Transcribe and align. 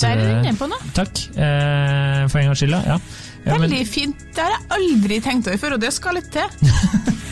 Der 0.00 0.08
er 0.12 0.16
du 0.20 0.48
inne 0.48 0.56
på 0.58 0.66
noe. 0.68 0.90
Takk, 0.94 1.22
eh, 1.36 2.26
for 2.28 2.38
en 2.38 2.50
gangs 2.50 2.58
skyld. 2.60 2.76
ja. 2.86 2.98
Ja. 3.46 3.54
Veldig 3.58 3.78
men- 3.78 3.86
fint. 3.86 4.18
Det 4.34 4.42
har 4.42 4.50
jeg 4.50 4.66
aldri 4.78 5.20
tenkt 5.20 5.46
over 5.48 5.56
før, 5.56 5.72
og 5.74 5.80
det 5.80 5.92
skal 5.92 6.14
litt 6.18 6.30
til. 6.32 6.48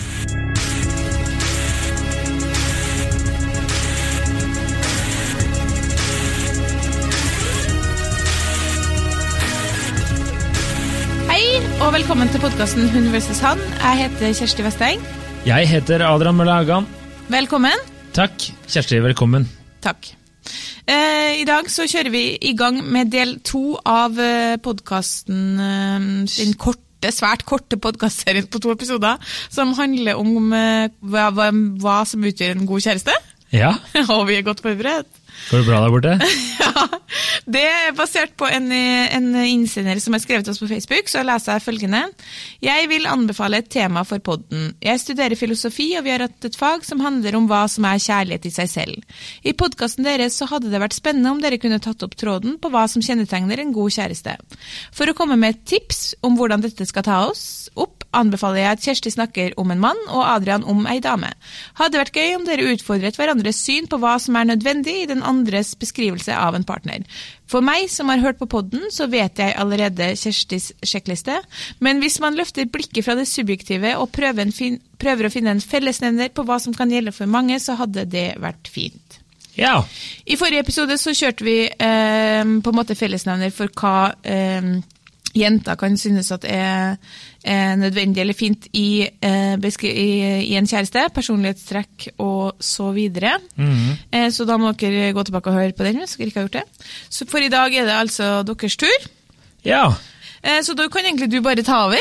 Hei, 11.28 11.44
og 11.82 11.90
velkommen 11.96 12.30
til 12.32 12.42
podkasten 12.42 12.88
Hun 12.92 13.08
vs. 13.12 13.40
han. 13.42 13.60
Jeg 13.80 14.04
heter 14.04 14.34
Kjersti 14.38 14.64
Vesteng. 14.66 15.02
Jeg 15.48 15.68
heter 15.68 16.04
Adrian 16.06 16.36
Mølle 16.38 16.54
Haugan. 16.60 16.86
Velkommen. 17.32 17.82
Takk. 18.16 18.46
Kjersti, 18.70 19.00
velkommen. 19.04 19.48
Takk. 19.84 20.12
Eh, 20.84 21.40
I 21.40 21.44
dag 21.48 21.68
så 21.72 21.86
kjører 21.88 22.12
vi 22.12 22.24
i 22.44 22.52
gang 22.56 22.82
med 22.84 23.08
del 23.12 23.38
to 23.46 23.78
av 23.88 24.18
eh, 24.20 24.56
podkasten 24.60 25.44
eh, 25.56 26.08
Den 26.28 26.52
korte, 26.60 27.12
svært 27.12 27.46
korte 27.48 27.78
podkastserien 27.80 28.48
på 28.52 28.60
to 28.60 28.72
episoder 28.74 29.20
som 29.52 29.72
handler 29.78 30.20
om 30.20 30.52
eh, 30.52 30.92
hva, 31.00 31.30
hva, 31.32 31.48
hva 31.80 32.02
som 32.08 32.24
utgjør 32.24 32.58
en 32.58 32.68
god 32.68 32.84
kjæreste. 32.84 33.16
Ja, 33.54 33.72
Og 34.14 34.26
vi 34.28 34.36
er 34.36 34.44
godt 34.44 34.60
forberedt. 34.64 35.08
Går 35.50 35.62
det 35.62 35.66
bra 35.68 35.80
der 35.84 35.94
borte? 35.94 36.18
Ja, 36.64 36.86
Det 37.46 37.60
er 37.60 37.92
basert 37.94 38.32
på 38.40 38.46
en, 38.48 38.70
en 38.72 39.26
innsender 39.44 39.98
som 40.02 40.14
har 40.16 40.22
skrevet 40.22 40.48
oss 40.48 40.58
på 40.62 40.68
Facebook, 40.70 41.10
så 41.12 41.22
leser 41.26 41.58
jeg 41.58 41.64
følgende. 41.66 42.00
Jeg 42.64 42.88
vil 42.90 43.06
anbefale 43.10 43.60
et 43.60 43.68
tema 43.70 44.02
for 44.08 44.22
podden. 44.24 44.72
Jeg 44.82 45.02
studerer 45.02 45.36
filosofi, 45.38 45.90
og 45.98 46.06
vi 46.06 46.14
har 46.14 46.24
hatt 46.24 46.48
et 46.48 46.56
fag 46.58 46.86
som 46.88 47.02
handler 47.04 47.36
om 47.38 47.46
hva 47.50 47.64
som 47.70 47.86
er 47.88 48.00
kjærlighet 48.02 48.48
i 48.48 48.54
seg 48.54 48.70
selv. 48.72 49.18
I 49.44 49.54
podkasten 49.60 50.06
deres 50.08 50.38
så 50.40 50.48
hadde 50.50 50.72
det 50.72 50.80
vært 50.82 50.96
spennende 50.96 51.34
om 51.34 51.42
dere 51.44 51.60
kunne 51.62 51.82
tatt 51.84 52.02
opp 52.06 52.16
tråden 52.18 52.56
på 52.62 52.72
hva 52.72 52.86
som 52.90 53.04
kjennetegner 53.04 53.60
en 53.60 53.74
god 53.76 53.94
kjæreste. 53.98 54.38
For 54.96 55.10
å 55.10 55.16
komme 55.18 55.38
med 55.40 55.54
et 55.54 55.64
tips 55.74 56.14
om 56.24 56.38
hvordan 56.40 56.64
dette 56.64 56.88
skal 56.88 57.06
ta 57.06 57.20
oss 57.28 57.68
opp, 57.76 58.03
anbefaler 58.16 58.62
jeg 58.62 58.76
at 58.76 58.84
Kjersti 58.86 59.12
snakker 59.14 59.54
om 59.60 59.72
en 59.74 59.82
mann 59.82 60.00
og 60.08 60.24
Adrian 60.26 60.66
om 60.70 60.86
ei 60.90 61.00
dame. 61.04 61.30
Hadde 61.80 62.00
vært 62.00 62.16
gøy 62.16 62.36
om 62.38 62.46
dere 62.46 62.68
utfordret 62.72 63.18
hverandres 63.18 63.60
syn 63.64 63.88
på 63.90 63.98
hva 64.02 64.16
som 64.22 64.38
er 64.38 64.48
nødvendig 64.52 64.96
i 65.02 65.08
den 65.10 65.24
andres 65.26 65.74
beskrivelse 65.80 66.36
av 66.36 66.56
en 66.58 66.66
partner. 66.66 67.04
For 67.50 67.64
meg 67.64 67.90
som 67.92 68.08
har 68.08 68.22
hørt 68.22 68.40
på 68.40 68.48
podden, 68.50 68.86
så 68.94 69.08
vet 69.12 69.38
jeg 69.38 69.56
allerede 69.60 70.14
Kjerstis 70.16 70.70
sjekkliste, 70.84 71.40
men 71.84 72.00
hvis 72.02 72.20
man 72.24 72.38
løfter 72.38 72.70
blikket 72.70 73.04
fra 73.04 73.18
det 73.18 73.28
subjektive 73.28 73.96
og 74.00 74.10
prøver, 74.14 74.46
en 74.46 74.54
fin 74.54 74.80
prøver 75.00 75.28
å 75.28 75.34
finne 75.34 75.52
en 75.52 75.60
fellesnevner 75.60 76.32
på 76.34 76.46
hva 76.48 76.56
som 76.62 76.74
kan 76.76 76.92
gjelde 76.92 77.12
for 77.12 77.30
mange, 77.30 77.58
så 77.60 77.76
hadde 77.80 78.06
det 78.10 78.30
vært 78.40 78.70
fint. 78.72 79.20
Ja. 79.54 79.84
I 80.26 80.36
forrige 80.38 80.64
episode 80.64 80.96
så 80.98 81.14
kjørte 81.14 81.46
vi 81.46 81.58
eh, 81.68 82.42
på 82.42 82.72
en 82.72 82.78
måte 82.78 82.96
fellesnevner 82.98 83.52
for 83.54 83.70
hva 83.78 84.14
eh, 84.26 84.72
jenter 85.34 85.76
kan 85.80 85.96
synes 85.98 86.30
at 86.32 86.44
er, 86.48 86.96
er 87.44 87.76
nødvendig 87.76 88.20
eller 88.20 88.34
fint 88.34 88.68
i, 88.72 89.06
eh, 89.22 89.54
i, 89.82 90.08
i 90.50 90.54
en 90.56 90.66
kjæreste. 90.66 91.08
Personlighetstrekk 91.14 92.08
og 92.18 92.56
så 92.60 92.90
videre. 92.92 93.38
eh, 94.12 94.30
så 94.30 94.44
da 94.44 94.56
må 94.56 94.72
dere 94.72 95.12
gå 95.12 95.22
tilbake 95.22 95.50
og 95.50 95.54
høre 95.60 95.72
på 95.72 95.84
den 95.84 95.98
hvis 95.98 96.16
dere 96.16 96.26
ikke 96.26 96.40
har 96.40 96.48
gjort 96.48 96.60
det. 96.62 96.88
Så 97.10 97.26
for 97.26 97.38
i 97.38 97.48
dag 97.52 97.74
er 97.74 97.84
det 97.84 97.92
altså 97.98 98.42
deres 98.42 98.76
tur. 98.76 99.08
ja. 99.64 99.92
Eh, 100.44 100.60
så 100.62 100.74
da 100.76 100.88
kan 100.92 101.06
egentlig 101.06 101.30
du 101.32 101.40
bare 101.40 101.62
ta 101.64 101.86
over. 101.86 102.00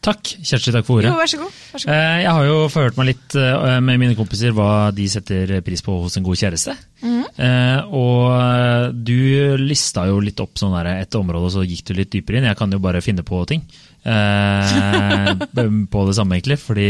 Takk, 0.00 0.28
Kjersti. 0.46 0.70
Takk 0.72 0.86
for 0.86 1.00
ordet. 1.00 1.10
Jo, 1.10 1.16
vær 1.18 1.26
så 1.30 1.38
god. 1.40 1.54
Vær 1.72 1.82
så 1.82 1.88
god. 1.88 1.94
Eh, 1.96 2.18
Jeg 2.22 2.30
har 2.36 2.44
jo 2.46 2.58
forhørt 2.70 2.98
meg 3.00 3.08
litt 3.10 3.34
eh, 3.34 3.78
med 3.82 3.98
mine 3.98 4.14
kompiser 4.18 4.54
hva 4.54 4.68
de 4.94 5.08
setter 5.10 5.56
pris 5.66 5.82
på 5.84 5.96
hos 6.04 6.16
en 6.20 6.26
god 6.26 6.38
kjæreste. 6.38 6.76
Eh, 7.02 7.80
Og 7.98 8.94
du 8.94 9.56
lista 9.58 10.06
jo 10.08 10.20
litt 10.22 10.38
opp 10.40 10.54
sånn 10.58 10.76
der, 10.78 10.92
et 11.02 11.18
område, 11.18 11.50
og 11.50 11.54
så 11.56 11.66
gikk 11.66 11.84
du 11.90 11.94
litt 11.98 12.12
dypere 12.14 12.38
inn. 12.40 12.46
Jeg 12.48 12.58
kan 12.60 12.70
jo 12.72 12.78
bare 12.82 13.02
finne 13.04 13.26
på 13.26 13.42
ting 13.50 13.66
eh, 14.06 15.34
på 15.92 16.06
det 16.08 16.16
samme, 16.16 16.38
egentlig. 16.38 16.60
Fordi, 16.62 16.88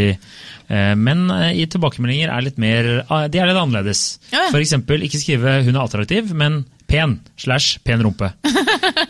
men 1.00 1.26
i 1.56 1.64
tilbakemeldinger 1.72 2.28
er 2.34 2.44
litt 2.44 2.58
mer 2.60 2.90
De 3.32 3.40
er 3.40 3.48
litt 3.48 3.56
annerledes. 3.60 4.02
Ja, 4.34 4.50
eksempel 4.52 5.00
ikke 5.08 5.20
skrive 5.22 5.62
'hun 5.64 5.74
er 5.76 5.84
attraktiv', 5.86 6.34
men 6.36 6.66
'pen' 6.88 7.18
slash 7.36 7.78
'pen 7.84 8.02
rumpe'. 8.02 8.32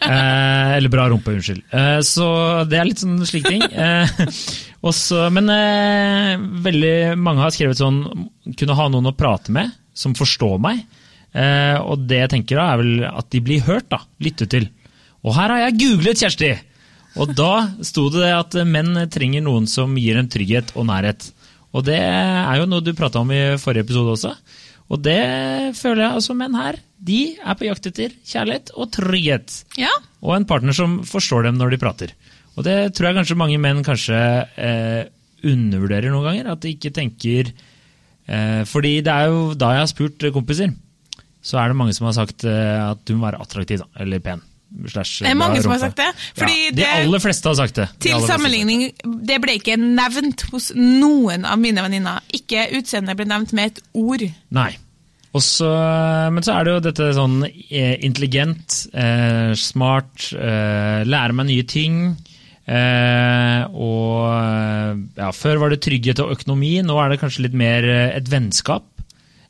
Eh, 0.08 0.70
eller 0.78 0.88
bra 0.88 1.04
rumpe, 1.10 1.32
unnskyld. 1.36 1.62
Eh, 1.74 1.98
så 2.06 2.24
det 2.68 2.78
er 2.78 2.86
litt 2.88 3.00
sånn 3.02 3.18
slike 3.28 3.50
ting. 3.50 3.60
Eh, 3.60 4.08
også, 4.88 5.26
men 5.34 5.50
eh, 5.52 6.38
veldig 6.64 7.18
mange 7.20 7.42
har 7.44 7.52
skrevet 7.52 7.76
sånn 7.76 7.98
kunne 8.56 8.76
ha 8.78 8.86
noen 8.88 9.10
å 9.10 9.12
prate 9.16 9.52
med 9.52 9.74
som 9.92 10.14
forstår 10.16 10.56
meg. 10.64 10.80
Eh, 11.36 11.76
og 11.82 12.06
det 12.08 12.22
jeg 12.22 12.32
tenker 12.36 12.60
da 12.60 12.70
er 12.72 12.80
vel 12.80 13.04
at 13.10 13.28
de 13.34 13.42
blir 13.44 13.66
hørt, 13.68 13.90
da. 13.92 14.00
Lyttet 14.24 14.52
til. 14.54 14.70
Og 15.26 15.36
her 15.36 15.52
har 15.52 15.66
jeg 15.66 15.78
googlet 15.82 16.24
Kjersti! 16.24 16.52
Og 17.18 17.34
da 17.36 17.52
sto 17.84 18.06
det 18.14 18.30
at 18.32 18.54
menn 18.68 18.94
trenger 19.12 19.44
noen 19.44 19.66
som 19.68 19.96
gir 19.98 20.16
en 20.20 20.30
trygghet 20.30 20.72
og 20.78 20.86
nærhet. 20.88 21.30
Og 21.76 21.84
det 21.84 21.98
er 22.00 22.54
jo 22.60 22.68
noe 22.70 22.84
du 22.84 22.94
prata 22.96 23.20
om 23.20 23.32
i 23.34 23.42
forrige 23.60 23.88
episode 23.88 24.14
også. 24.14 24.32
Og 24.88 25.02
det 25.04 25.20
føler 25.76 26.06
jeg 26.06 26.16
altså 26.16 26.36
menn 26.36 26.56
her. 26.56 26.78
De 26.98 27.20
er 27.36 27.58
på 27.58 27.66
jakt 27.68 27.88
etter 27.90 28.14
kjærlighet 28.26 28.72
og 28.74 28.90
trygghet. 28.96 29.60
Ja. 29.80 29.92
Og 30.24 30.34
en 30.34 30.48
partner 30.48 30.76
som 30.76 30.98
forstår 31.06 31.48
dem 31.48 31.60
når 31.60 31.74
de 31.74 31.80
prater. 31.82 32.14
Og 32.56 32.64
det 32.66 32.94
tror 32.96 33.10
jeg 33.10 33.18
kanskje 33.20 33.38
mange 33.38 33.60
menn 33.62 33.84
kanskje 33.86 34.18
eh, 34.58 35.02
undervurderer 35.46 36.10
noen 36.10 36.26
ganger. 36.30 36.50
At 36.54 36.64
de 36.64 36.72
ikke 36.74 36.94
tenker 36.96 37.52
eh, 37.52 38.62
Fordi 38.66 38.98
det 39.04 39.14
er 39.14 39.30
jo 39.30 39.52
da 39.58 39.74
jeg 39.76 39.84
har 39.84 39.92
spurt 39.92 40.28
kompiser, 40.34 40.72
så 41.44 41.60
er 41.60 41.70
det 41.70 41.78
mange 41.78 41.94
som 41.96 42.08
har 42.08 42.16
sagt 42.16 42.48
eh, 42.48 42.80
at 42.88 43.04
du 43.06 43.14
må 43.14 43.28
være 43.28 43.44
attraktiv, 43.44 43.84
da. 43.84 44.02
Eller 44.02 44.24
pen. 44.24 44.42
Slash, 44.68 45.22
Det 45.24 45.30
er 45.30 45.36
mange 45.38 45.62
som 45.64 45.72
har 45.72 45.80
sagt 45.80 45.96
det, 45.96 46.08
fordi 46.36 46.56
ja, 46.68 46.72
de 46.76 46.84
aller 46.90 47.22
fleste 47.24 47.48
har 47.48 47.56
sagt 47.56 47.78
det. 47.80 47.86
De 47.96 48.10
Til 48.10 48.26
sammenligning, 48.28 48.82
det 49.24 49.38
ble 49.40 49.54
ikke 49.56 49.78
nevnt 49.80 50.44
hos 50.52 50.70
noen 50.76 51.46
av 51.48 51.56
mine 51.62 51.82
venninner. 51.86 52.20
Ikke 52.36 52.66
utseendet 52.76 53.16
ble 53.16 53.24
nevnt 53.30 53.54
med 53.56 53.72
et 53.72 53.80
ord. 53.96 54.26
Nei. 54.54 54.70
Også, 55.36 55.68
men 56.32 56.44
så 56.44 56.54
er 56.56 56.64
det 56.66 56.72
jo 56.74 56.84
dette 56.88 57.08
sånn 57.16 57.42
eh, 57.44 57.96
intelligent, 58.06 58.78
eh, 58.96 59.52
smart, 59.60 60.30
eh, 60.36 61.02
lære 61.08 61.36
meg 61.36 61.48
nye 61.50 61.66
ting. 61.68 61.98
Eh, 62.68 63.62
og 63.72 64.24
eh, 64.28 65.00
ja, 65.20 65.30
Før 65.32 65.62
var 65.62 65.72
det 65.72 65.80
trygghet 65.84 66.20
og 66.24 66.34
økonomi, 66.36 66.74
nå 66.84 66.96
er 67.00 67.12
det 67.12 67.20
kanskje 67.22 67.46
litt 67.46 67.56
mer 67.56 67.86
eh, 67.88 68.16
et 68.18 68.28
vennskap. 68.32 68.84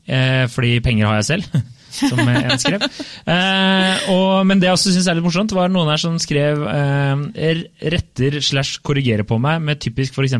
Eh, 0.09 0.45
fordi 0.51 0.77
penger 0.83 1.09
har 1.09 1.19
jeg 1.21 1.29
selv, 1.33 1.59
som 1.91 2.21
en 2.23 2.55
skrev. 2.61 2.85
Eh, 3.29 4.09
og, 4.13 4.31
men 4.47 4.61
det 4.61 4.69
jeg 4.69 4.77
også 4.77 4.93
syns 4.95 5.09
er 5.09 5.19
litt 5.19 5.25
morsomt, 5.25 5.53
var 5.55 5.71
noen 5.73 5.91
her 5.91 6.01
som 6.01 6.17
skrev 6.21 6.63
eh, 6.69 7.61
retter 7.93 8.39
slash 8.45 8.81
korrigerer 8.85 9.27
på 9.27 9.39
meg 9.41 9.61
med 9.65 9.81
typisk 9.83 10.17
f.eks. 10.17 10.37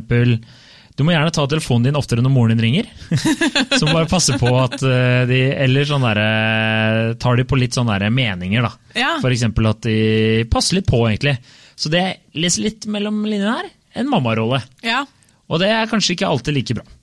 Du 0.99 1.05
må 1.07 1.13
gjerne 1.13 1.31
ta 1.31 1.45
telefonen 1.47 1.87
din 1.87 1.95
oftere 1.95 2.23
når 2.23 2.33
moren 2.33 2.57
din 2.57 2.65
ringer. 2.65 2.89
Som 3.79 3.93
bare 3.93 4.09
passer 4.11 4.35
på 4.41 4.49
at 4.59 4.81
eh, 4.83 5.21
de 5.29 5.37
Eller 5.63 5.87
sånn 5.87 6.03
derre 6.03 7.13
Tar 7.23 7.39
de 7.39 7.45
på 7.47 7.55
litt 7.55 7.77
sånne 7.77 8.09
meninger, 8.11 8.65
da. 8.65 8.73
Ja. 8.99 9.13
For 9.23 9.31
eksempel 9.31 9.69
at 9.69 9.79
de 9.87 10.43
passer 10.51 10.75
litt 10.75 10.89
på, 10.89 10.99
egentlig. 11.07 11.37
Så 11.79 11.87
det 11.93 12.03
leser 12.35 12.65
litt 12.65 12.89
mellom 12.91 13.21
linjene 13.23 13.55
her. 13.61 13.71
En 14.03 14.11
mammarolle. 14.11 14.59
Ja. 14.83 15.05
Og 15.47 15.63
det 15.63 15.71
er 15.71 15.87
kanskje 15.87 16.17
ikke 16.17 16.27
alltid 16.27 16.57
like 16.59 16.75
bra. 16.81 16.98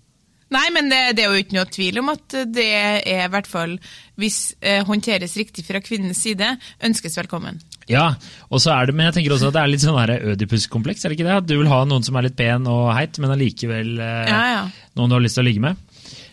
Nei, 0.54 0.66
men 0.70 0.90
det, 0.92 1.00
det 1.18 1.24
er 1.24 1.32
jo 1.32 1.42
ikke 1.42 1.56
noe 1.56 1.68
tvil 1.74 1.96
om 1.98 2.12
at 2.12 2.36
det 2.54 2.66
er 2.78 3.00
i 3.26 3.30
hvert 3.32 3.48
fall, 3.50 3.72
hvis 4.20 4.52
eh, 4.60 4.84
håndteres 4.86 5.34
riktig 5.40 5.64
fra 5.66 5.80
kvinnens 5.82 6.20
side, 6.22 6.52
ønskes 6.86 7.18
velkommen. 7.18 7.58
Ja, 7.90 8.12
og 8.50 8.62
så 8.62 8.72
er 8.74 8.86
det, 8.88 8.94
men 8.98 9.08
jeg 9.08 9.16
tenker 9.18 9.34
også 9.34 9.50
at 9.50 9.56
det 9.56 9.62
er 9.62 9.72
litt 9.72 9.82
sånn 9.82 9.98
Ødipus-kompleks, 10.34 11.02
er 11.02 11.10
det 11.10 11.18
ikke 11.18 11.26
det? 11.26 11.40
At 11.42 11.50
du 11.50 11.56
vil 11.58 11.70
ha 11.70 11.80
noen 11.86 12.06
som 12.06 12.18
er 12.18 12.28
litt 12.28 12.38
pen 12.38 12.66
og 12.70 12.92
heit, 12.94 13.18
men 13.22 13.34
allikevel 13.34 13.92
eh, 13.98 14.30
Ja, 14.30 14.40
ja. 14.52 14.62
noen 14.98 15.10
du 15.10 15.18
har 15.18 15.26
lyst 15.26 15.38
til 15.38 15.44
å 15.44 15.48
ligge 15.50 15.66
med. 15.66 15.82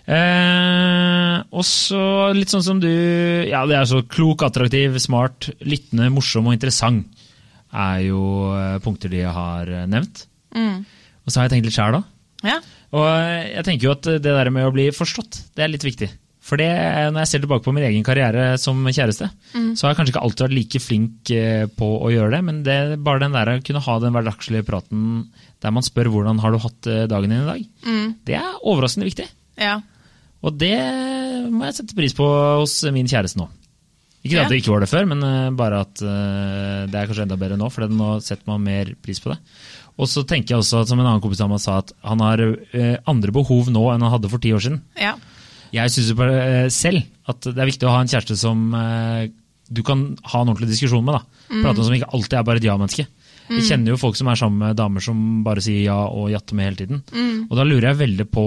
Eh, 0.03 1.35
og 1.53 1.65
så 1.65 2.05
litt 2.35 2.51
sånn 2.51 2.65
som 2.65 2.79
du 2.83 2.89
Ja, 3.47 3.61
det 3.69 3.77
er 3.79 3.85
så 3.87 4.01
klok, 4.03 4.43
attraktiv, 4.45 4.97
smart, 5.01 5.49
lyttende, 5.63 6.09
morsom 6.13 6.49
og 6.49 6.57
interessant. 6.57 7.09
Er 7.73 8.03
jo 8.05 8.23
eh, 8.53 8.77
punkter 8.83 9.09
de 9.09 9.23
har 9.25 9.69
eh, 9.69 9.85
nevnt. 9.89 10.27
Mm. 10.53 10.83
Og 11.23 11.31
så 11.31 11.39
har 11.39 11.47
jeg 11.47 11.55
tenkt 11.55 11.69
litt 11.69 11.77
sjæl, 11.77 11.97
da. 11.97 12.03
Ja. 12.43 12.57
Og 12.93 13.05
eh, 13.07 13.53
jeg 13.55 13.65
tenker 13.69 13.87
jo 13.87 13.95
at 13.95 14.09
det 14.09 14.21
der 14.35 14.51
med 14.53 14.67
å 14.67 14.73
bli 14.75 14.89
forstått, 14.93 15.39
det 15.55 15.63
er 15.65 15.71
litt 15.71 15.85
viktig. 15.87 16.09
For 16.43 16.59
det, 16.59 16.67
eh, 16.67 17.07
når 17.13 17.23
jeg 17.23 17.31
ser 17.31 17.43
tilbake 17.45 17.63
på 17.63 17.71
min 17.75 17.85
egen 17.87 18.03
karriere 18.03 18.57
som 18.59 18.81
kjæreste, 18.83 19.29
så 19.53 19.85
har 19.85 19.93
jeg 19.93 19.99
kanskje 20.01 20.11
ikke 20.13 20.23
alltid 20.27 20.45
vært 20.47 20.57
like 20.57 20.81
flink 20.83 21.31
eh, 21.31 21.63
på 21.71 21.87
å 22.03 22.11
gjøre 22.11 22.35
det, 22.35 22.41
men 22.49 22.59
det, 22.67 22.77
bare 23.05 23.23
den 23.23 23.37
der 23.37 23.53
å 23.53 23.57
kunne 23.63 23.83
ha 23.87 23.95
den 24.03 24.13
hverdagslige 24.17 24.67
praten 24.67 25.07
der 25.63 25.71
man 25.71 25.85
spør 25.87 26.11
hvordan 26.11 26.41
har 26.43 26.51
du 26.51 26.59
hatt 26.59 26.91
eh, 26.91 27.05
dagen 27.07 27.31
din 27.31 27.45
i 27.45 27.49
dag, 27.49 27.65
det 28.27 28.37
er 28.41 28.61
overraskende 28.61 29.07
viktig. 29.07 29.29
ja. 29.63 29.79
Og 30.43 30.57
det 30.59 30.75
må 31.47 31.63
jeg 31.69 31.75
sette 31.77 31.95
pris 31.95 32.11
på 32.17 32.25
hos 32.59 32.81
min 32.91 33.07
kjæreste 33.07 33.39
nå. 33.39 33.45
Ikke 34.23 34.39
at 34.39 34.51
det 34.51 34.61
ikke 34.61 34.71
var 34.71 34.83
det 34.83 34.89
før, 34.91 35.07
men 35.07 35.23
eh, 35.27 35.49
bare 35.55 35.81
at 35.83 36.01
eh, 36.03 36.83
det 36.87 36.95
er 36.99 37.09
kanskje 37.09 37.25
enda 37.25 37.37
bedre 37.39 37.57
nå, 37.59 37.67
for 37.71 37.91
nå 37.91 38.09
setter 38.23 38.47
man 38.47 38.63
mer 38.63 38.93
pris 39.03 39.19
på 39.23 39.31
det. 39.33 39.37
Og 40.01 40.09
så 40.09 40.23
tenker 40.25 40.55
jeg 40.55 40.63
også, 40.63 40.81
at, 40.81 40.89
som 40.89 40.99
en 40.99 41.05
annen 41.05 41.21
kompis 41.21 41.41
av 41.43 41.51
meg 41.51 41.61
sa, 41.61 41.77
at 41.83 41.93
han 42.01 42.23
har 42.23 42.41
eh, 42.41 42.95
andre 43.09 43.33
behov 43.35 43.69
nå 43.73 43.83
enn 43.93 44.01
han 44.01 44.13
hadde 44.15 44.31
for 44.31 44.41
ti 44.43 44.53
år 44.55 44.63
siden. 44.65 44.81
ja. 44.99 45.15
Jeg 45.73 45.89
syns 45.89 46.11
eh, 46.21 46.67
selv 46.69 47.01
at 47.31 47.47
det 47.49 47.57
er 47.57 47.65
viktig 47.65 47.87
å 47.89 47.93
ha 47.95 48.03
en 48.03 48.09
kjæreste 48.11 48.35
som 48.37 48.59
eh, 48.77 49.23
du 49.73 49.79
kan 49.81 50.03
ha 50.29 50.41
en 50.43 50.51
ordentlig 50.51 50.69
diskusjon 50.69 51.01
med. 51.05 51.15
da. 51.17 51.45
Prate 51.63 51.81
om 51.81 51.87
som 51.87 51.95
ikke 51.97 52.11
alltid 52.13 52.35
er 52.37 52.43
bare 52.45 52.61
et 52.61 52.67
ja-menneske. 52.67 53.05
Vi 53.49 53.63
kjenner 53.65 53.91
jo 53.91 53.97
folk 53.99 54.15
som 54.15 54.29
er 54.29 54.37
sammen 54.39 54.61
med 54.61 54.77
damer 54.77 55.03
som 55.03 55.17
bare 55.43 55.63
sier 55.65 55.81
ja 55.83 55.97
og 56.07 56.29
jatter 56.31 56.55
med 56.55 56.67
hele 56.69 56.77
tiden. 56.79 57.01
Og 57.49 57.57
da 57.57 57.65
lurer 57.67 57.89
jeg 57.89 57.99
veldig 57.99 58.25
på 58.31 58.43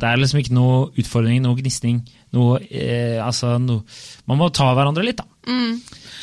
Det 0.00 0.08
er 0.08 0.18
liksom 0.18 0.40
ikke 0.40 0.56
noe 0.56 0.78
utfordring, 0.98 1.42
noe 1.44 1.58
gnisning. 1.60 2.00
Noe, 2.34 2.58
eh, 2.66 3.20
altså, 3.22 3.52
noe, 3.62 3.84
man 4.26 4.40
må 4.40 4.48
ta 4.50 4.72
hverandre 4.74 5.04
litt, 5.06 5.20
da. 5.20 5.28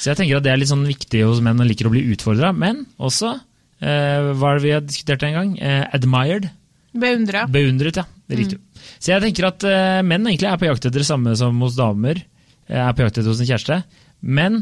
Så 0.02 0.10
jeg 0.10 0.18
tenker 0.18 0.42
at 0.42 0.48
det 0.48 0.52
er 0.56 0.60
litt 0.60 0.74
sånn 0.74 0.88
viktig 0.90 1.22
hos 1.30 1.40
menn 1.46 1.62
og 1.62 1.70
liker 1.70 1.86
å 1.88 1.94
bli 1.94 2.02
utfordra. 2.16 2.50
Men 2.58 2.84
også, 2.98 3.36
hva 3.82 4.52
er 4.52 4.60
det 4.60 4.66
vi 4.66 4.74
har 4.76 4.84
diskutert 4.86 5.24
en 5.26 5.34
gang? 5.38 5.54
Eh, 5.60 5.86
admired. 5.98 6.50
Beundra. 6.94 7.46
Beundret, 7.50 7.98
ja. 8.02 8.04
Riktig. 8.32 8.60
Så 9.02 9.12
jeg 9.14 9.24
tenker 9.24 9.48
at 9.50 9.64
eh, 9.68 10.02
menn 10.08 10.28
egentlig 10.28 10.48
er 10.52 10.60
på 10.62 10.68
jakt 10.70 10.86
etter 10.86 11.02
det 11.02 11.08
samme 11.08 11.34
som 11.40 11.58
hos 11.64 11.76
damer. 11.80 12.22
eh, 12.70 12.78
Er 12.80 12.94
på 12.94 13.04
jakt 13.06 13.18
etter 13.18 13.32
hos 13.32 13.42
en 13.42 13.50
kjæreste. 13.50 13.80
Men 14.22 14.62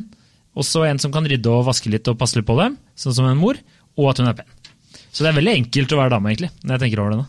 også 0.59 0.85
en 0.87 0.99
som 1.01 1.11
kan 1.13 1.27
rydde 1.27 1.51
og 1.51 1.67
vaske 1.67 1.91
litt 1.91 2.07
og 2.09 2.17
passe 2.19 2.37
litt 2.39 2.47
på 2.47 2.55
dem, 2.59 2.77
sånn 2.97 3.15
som 3.17 3.27
en 3.29 3.37
mor, 3.39 3.59
og 3.99 4.09
at 4.11 4.21
hun 4.21 4.29
er 4.31 4.37
pen. 4.39 4.55
Så 5.11 5.23
det 5.25 5.31
er 5.33 5.37
veldig 5.39 5.57
enkelt 5.57 5.93
å 5.93 5.99
være 5.99 6.13
dame, 6.15 6.31
egentlig, 6.31 6.49
når 6.63 6.75
jeg 6.75 6.83
tenker 6.85 7.01
over 7.03 7.13
det 7.13 7.19
nå. 7.21 7.27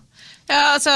Ja, 0.51 0.63
altså, 0.75 0.95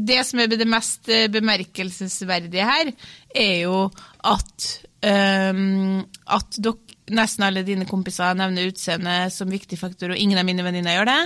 Det 0.00 0.20
som 0.24 0.40
er 0.40 0.48
det 0.48 0.66
mest 0.70 1.10
bemerkelsesverdige 1.34 2.64
her, 2.64 2.92
er 3.36 3.56
jo 3.66 3.82
at 4.24 4.70
at 5.04 6.56
dere, 6.56 6.78
nesten 7.12 7.44
alle 7.44 7.64
dine 7.66 7.86
kompiser 7.88 8.36
nevner 8.38 8.70
utseende 8.70 9.16
som 9.32 9.50
viktig 9.52 9.78
faktor, 9.80 10.14
og 10.14 10.20
ingen 10.20 10.40
av 10.40 10.46
mine 10.48 10.64
venninner 10.64 10.96
gjør 10.96 11.10
det. 11.10 11.22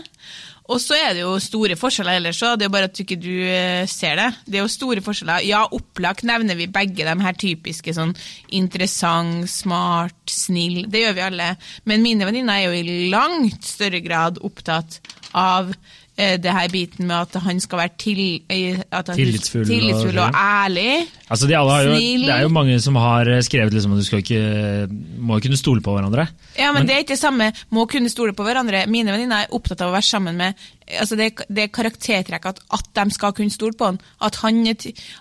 Og 0.69 0.81
så 0.85 0.99
er 0.99 1.15
det 1.17 1.23
jo 1.23 1.37
store 1.41 1.79
forskjeller 1.81 2.19
ellers 2.19 2.43
òg, 2.45 2.59
det 2.59 2.67
er 2.67 2.69
jo 2.69 2.75
bare 2.75 2.89
at 2.91 2.97
du 2.97 3.01
ikke 3.05 3.21
du 3.23 3.31
øh, 3.41 3.85
ser 3.89 4.19
det. 4.21 4.27
Det 4.45 4.59
er 4.59 4.67
jo 4.67 4.73
store 4.73 5.05
forskjeller. 5.05 5.47
Ja, 5.49 5.63
opplagt 5.73 6.27
nevner 6.29 6.59
vi 6.59 6.69
begge 6.73 7.07
de 7.07 7.15
her 7.25 7.39
typiske 7.41 7.95
sånn 7.97 8.13
interessant, 8.59 9.49
smart, 9.49 10.19
snill. 10.29 10.83
Det 10.93 11.07
gjør 11.07 11.17
vi 11.17 11.25
alle. 11.25 11.49
Men 11.89 12.05
mine 12.05 12.29
venninner 12.29 12.59
er 12.59 12.69
jo 12.69 12.77
i 12.77 13.09
langt 13.15 13.65
større 13.65 14.03
grad 14.05 14.43
opptatt 14.45 15.01
av 15.33 15.73
eh, 15.73 15.98
det 16.19 16.51
her 16.51 16.69
biten 16.73 17.07
med 17.07 17.15
at 17.17 17.43
han 17.45 17.61
skal 17.63 17.79
være 17.79 17.95
til, 17.99 18.43
eh, 18.51 18.81
at 18.91 19.07
han- 19.07 19.17
Tillitsfull 19.17 19.63
og- 19.63 19.69
tillitsfull 19.69 20.19
og 20.19 20.35
ærlig. 20.35 21.07
Altså, 21.31 21.47
de 21.47 21.57
alle 21.57 21.71
har 21.71 21.83
jo, 21.83 21.93
det 21.95 22.29
er 22.29 22.43
jo 22.43 22.49
mange 22.49 22.81
som 22.81 22.97
har 22.97 23.25
skrevet 23.43 23.73
liksom 23.73 23.93
at 23.93 23.99
du 23.99 24.05
skal 24.05 24.19
ikke, 24.19 24.89
må 25.19 25.39
kunne 25.41 25.57
stole 25.57 25.81
på 25.81 25.93
hverandre. 25.95 26.29
Ja, 26.59 26.73
men, 26.73 26.87
det 26.87 26.95
er 26.95 26.99
ikke 26.99 27.15
det 27.15 27.19
samme. 27.19 27.53
Må 27.71 27.87
kunne 27.87 28.09
stole 28.09 28.33
på 28.33 28.43
hverandre. 28.43 28.87
Mine 28.89 29.13
venninner 29.13 29.45
er 29.45 29.53
opptatt 29.53 29.81
av 29.81 29.91
å 29.91 29.93
være 29.93 30.03
sammen 30.03 30.37
med 30.37 30.55
altså 30.89 31.17
det, 31.17 31.33
det 31.49 31.65
er 31.67 31.73
karaktertrekk 31.75 32.47
at, 32.49 32.61
at 32.73 32.85
de 32.97 33.11
skal 33.15 33.33
kunne 33.37 33.53
stole 33.53 33.77
på 33.79 33.91
han. 33.91 34.01
At 34.25 34.37
han 34.43 34.67
er, 34.67 34.75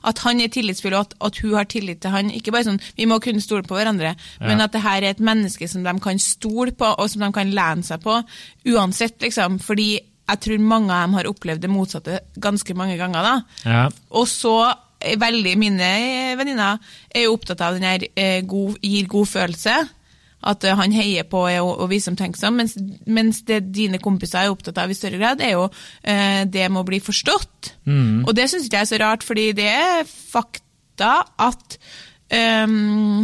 at 0.07 0.19
han 0.23 0.41
er 0.41 0.51
tillitsfull, 0.53 0.95
og 0.97 1.07
at, 1.07 1.13
at 1.29 1.37
hun 1.43 1.53
har 1.57 1.63
tillit 1.69 2.01
til 2.01 2.13
han. 2.13 2.31
Ikke 2.31 2.53
bare 2.55 2.67
sånn 2.69 2.81
vi 2.97 3.07
må 3.09 3.19
kunne 3.23 3.43
stole 3.43 3.63
på 3.67 3.77
hverandre, 3.77 4.15
men 4.39 4.61
at 4.63 4.75
det 4.75 4.83
her 4.85 5.03
er 5.03 5.09
et 5.15 5.23
menneske 5.23 5.67
som 5.69 5.83
de 5.83 5.95
kan 6.03 6.19
stole 6.19 6.71
på, 6.77 6.93
og 6.97 7.09
som 7.09 7.21
de 7.25 7.31
kan 7.35 7.51
lene 7.51 7.83
seg 7.83 8.01
på. 8.03 8.21
Uansett, 8.73 9.19
liksom. 9.23 9.59
Fordi 9.63 9.99
jeg 10.27 10.41
tror 10.43 10.63
mange 10.63 10.91
av 10.93 11.05
dem 11.05 11.15
har 11.17 11.29
opplevd 11.29 11.63
det 11.63 11.71
motsatte 11.71 12.19
ganske 12.43 12.75
mange 12.77 12.97
ganger. 12.99 13.23
da. 13.23 13.35
Ja. 13.63 13.85
Og 14.11 14.27
så 14.27 14.57
veldig 14.97 15.53
mine 15.59 15.91
venninner 16.39 16.81
er 17.13 17.27
jo 17.27 17.35
opptatt 17.37 17.61
av 17.61 17.77
den 17.77 17.85
her 17.85 18.07
eh, 18.15 18.41
god, 18.47 18.79
gir 18.81 19.07
god 19.11 19.29
følelse. 19.29 19.77
At 20.47 20.65
eh, 20.67 20.77
han 20.77 20.93
heier 20.93 21.27
på 21.29 21.45
og, 21.47 21.71
og 21.83 21.89
viser 21.91 22.13
omtenksom. 22.13 22.59
Mens, 22.59 22.77
mens 23.05 23.41
det 23.47 23.63
dine 23.75 24.01
kompiser 24.03 24.43
er 24.43 24.53
opptatt 24.53 24.79
av 24.81 24.91
i 24.91 24.97
større 24.97 25.21
grad, 25.21 25.41
er 25.41 25.55
jo 25.55 25.67
eh, 26.03 26.43
det 26.49 26.67
med 26.69 26.83
å 26.83 26.87
bli 26.87 27.01
forstått. 27.03 27.73
Og 28.27 28.35
det 28.37 28.49
syns 28.51 28.67
ikke 28.67 28.81
jeg 28.81 28.89
er 28.89 28.93
så 28.93 29.01
rart, 29.03 29.25
fordi 29.27 29.51
det 29.57 29.69
er 29.71 30.07
fakta 30.07 31.19
at 31.47 31.77
um, 32.67 33.21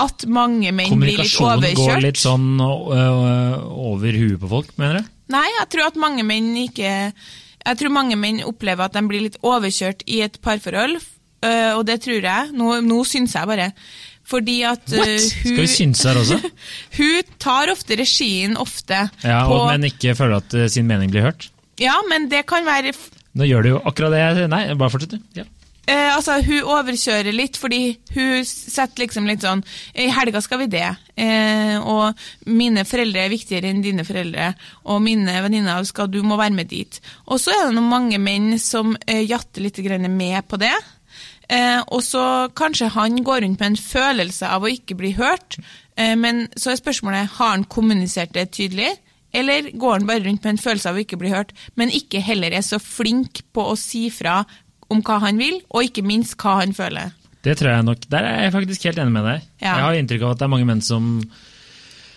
at 0.00 0.24
mange 0.32 0.70
menn 0.72 0.94
blir 1.00 1.18
litt 1.20 1.34
overkjørt. 1.36 1.76
Kommunikasjonen 1.76 1.80
går 1.80 2.04
litt 2.06 2.20
sånn 2.20 2.46
øh, 2.64 3.56
over 3.92 4.16
huet 4.16 4.40
på 4.40 4.48
folk, 4.48 4.70
mener 4.80 5.00
du? 5.00 5.10
Nei, 5.30 5.46
jeg 5.58 5.70
tror 5.72 5.90
at 5.90 5.98
mange 6.00 6.24
menn 6.26 6.50
ikke 6.58 6.90
Jeg 6.90 7.78
tror 7.78 7.92
mange 7.94 8.16
menn 8.18 8.42
opplever 8.46 8.88
at 8.88 8.96
de 8.96 9.02
blir 9.06 9.26
litt 9.28 9.38
overkjørt 9.46 10.02
i 10.10 10.22
et 10.24 10.38
parforhold, 10.42 10.96
øh, 10.96 11.72
og 11.76 11.84
det 11.86 12.00
tror 12.06 12.24
jeg. 12.24 12.54
Nå, 12.56 12.80
nå 12.86 13.02
syns 13.08 13.36
jeg 13.36 13.50
bare. 13.50 13.68
Fordi 14.30 14.56
at 14.68 14.84
uh, 14.94 15.00
hun 15.02 15.20
Skal 15.20 15.60
vi 15.60 15.70
synse 15.70 16.08
her 16.08 16.18
også? 16.20 16.36
Hun 16.98 17.30
tar 17.42 17.72
ofte 17.72 17.96
regien, 17.98 18.56
ofte. 18.60 19.08
Ja, 19.24 19.40
på, 19.48 19.56
og, 19.56 19.72
Men 19.72 19.88
ikke 19.88 20.14
føler 20.14 20.38
at 20.38 20.54
uh, 20.54 20.68
sin 20.70 20.86
mening 20.86 21.10
blir 21.10 21.26
hørt? 21.26 21.50
ja, 21.80 21.96
men 22.10 22.28
det 22.28 22.44
kan 22.48 22.66
være 22.66 22.92
Nå 23.38 23.46
gjør 23.48 23.64
du 23.64 23.68
jo 23.70 23.80
akkurat 23.88 24.12
det 24.12 24.20
jeg 24.20 24.50
Nei, 24.52 24.62
bare 24.76 24.92
fortsett, 24.92 25.16
du. 25.16 25.40
Ja. 25.40 25.46
Eh, 25.90 26.10
altså, 26.14 26.36
hun 26.46 26.68
overkjører 26.70 27.34
litt, 27.34 27.56
fordi 27.58 27.96
hun 28.14 28.44
setter 28.46 29.02
liksom 29.02 29.26
litt 29.26 29.42
sånn 29.42 29.62
I 29.98 30.06
helga 30.14 30.42
skal 30.44 30.62
vi 30.62 30.68
det. 30.70 30.86
Eh, 31.18 31.76
og 31.80 32.20
mine 32.46 32.84
foreldre 32.86 33.24
er 33.24 33.32
viktigere 33.32 33.72
enn 33.72 33.82
dine 33.82 34.06
foreldre. 34.06 34.52
Og 34.86 35.02
mine 35.02 35.34
venninner 35.42 35.88
skal 35.88 36.10
du 36.12 36.20
må 36.22 36.38
være 36.38 36.54
med 36.60 36.70
dit. 36.70 37.00
Og 37.26 37.42
så 37.42 37.54
er 37.56 37.66
det 37.66 37.74
noen 37.78 37.90
mange 37.90 38.22
menn 38.22 38.54
som 38.62 38.94
eh, 39.06 39.24
jatter 39.26 39.66
litt 39.66 39.82
med 40.06 40.46
på 40.46 40.60
det. 40.62 40.76
Eh, 41.50 41.80
og 41.90 42.02
så 42.06 42.22
kanskje 42.54 42.92
han 42.94 43.24
går 43.26 43.42
rundt 43.42 43.60
med 43.60 43.72
en 43.72 43.82
følelse 43.82 44.46
av 44.46 44.62
å 44.62 44.70
ikke 44.70 44.94
bli 44.94 45.14
hørt. 45.18 45.58
Eh, 45.98 46.14
men 46.14 46.46
så 46.54 46.70
er 46.70 46.78
spørsmålet 46.78 47.34
har 47.40 47.56
han 47.56 47.66
kommunisert 47.66 48.34
det 48.36 48.52
tydelig. 48.54 48.92
Eller 49.34 49.72
går 49.74 49.98
han 49.98 50.06
bare 50.06 50.24
rundt 50.24 50.44
med 50.44 50.54
en 50.54 50.62
følelse 50.62 50.90
av 50.90 50.98
å 50.98 51.02
ikke 51.02 51.18
bli 51.18 51.30
hørt, 51.30 51.52
men 51.78 51.92
ikke 51.94 52.22
heller 52.22 52.50
er 52.50 52.64
så 52.66 52.80
flink 52.82 53.44
på 53.54 53.62
å 53.62 53.76
si 53.78 54.08
fra 54.10 54.40
om 54.90 55.02
hva 55.06 55.20
han 55.24 55.38
vil, 55.40 55.60
og 55.70 55.86
ikke 55.86 56.02
minst 56.06 56.36
hva 56.40 56.58
han 56.60 56.74
føler. 56.76 57.12
Det 57.40 57.54
tror 57.56 57.70
jeg 57.72 57.84
nok. 57.86 58.02
Der 58.12 58.26
er 58.28 58.42
jeg 58.44 58.52
faktisk 58.52 58.82
helt 58.90 58.98
enig 59.00 59.14
med 59.14 59.24
deg. 59.24 59.46
Ja. 59.62 59.76
Jeg 59.78 59.84
har 59.86 60.00
inntrykk 60.00 60.26
av 60.26 60.34
at 60.34 60.42
det 60.42 60.46
er 60.48 60.52
mange 60.52 60.68
menn 60.68 60.82
som 60.84 61.06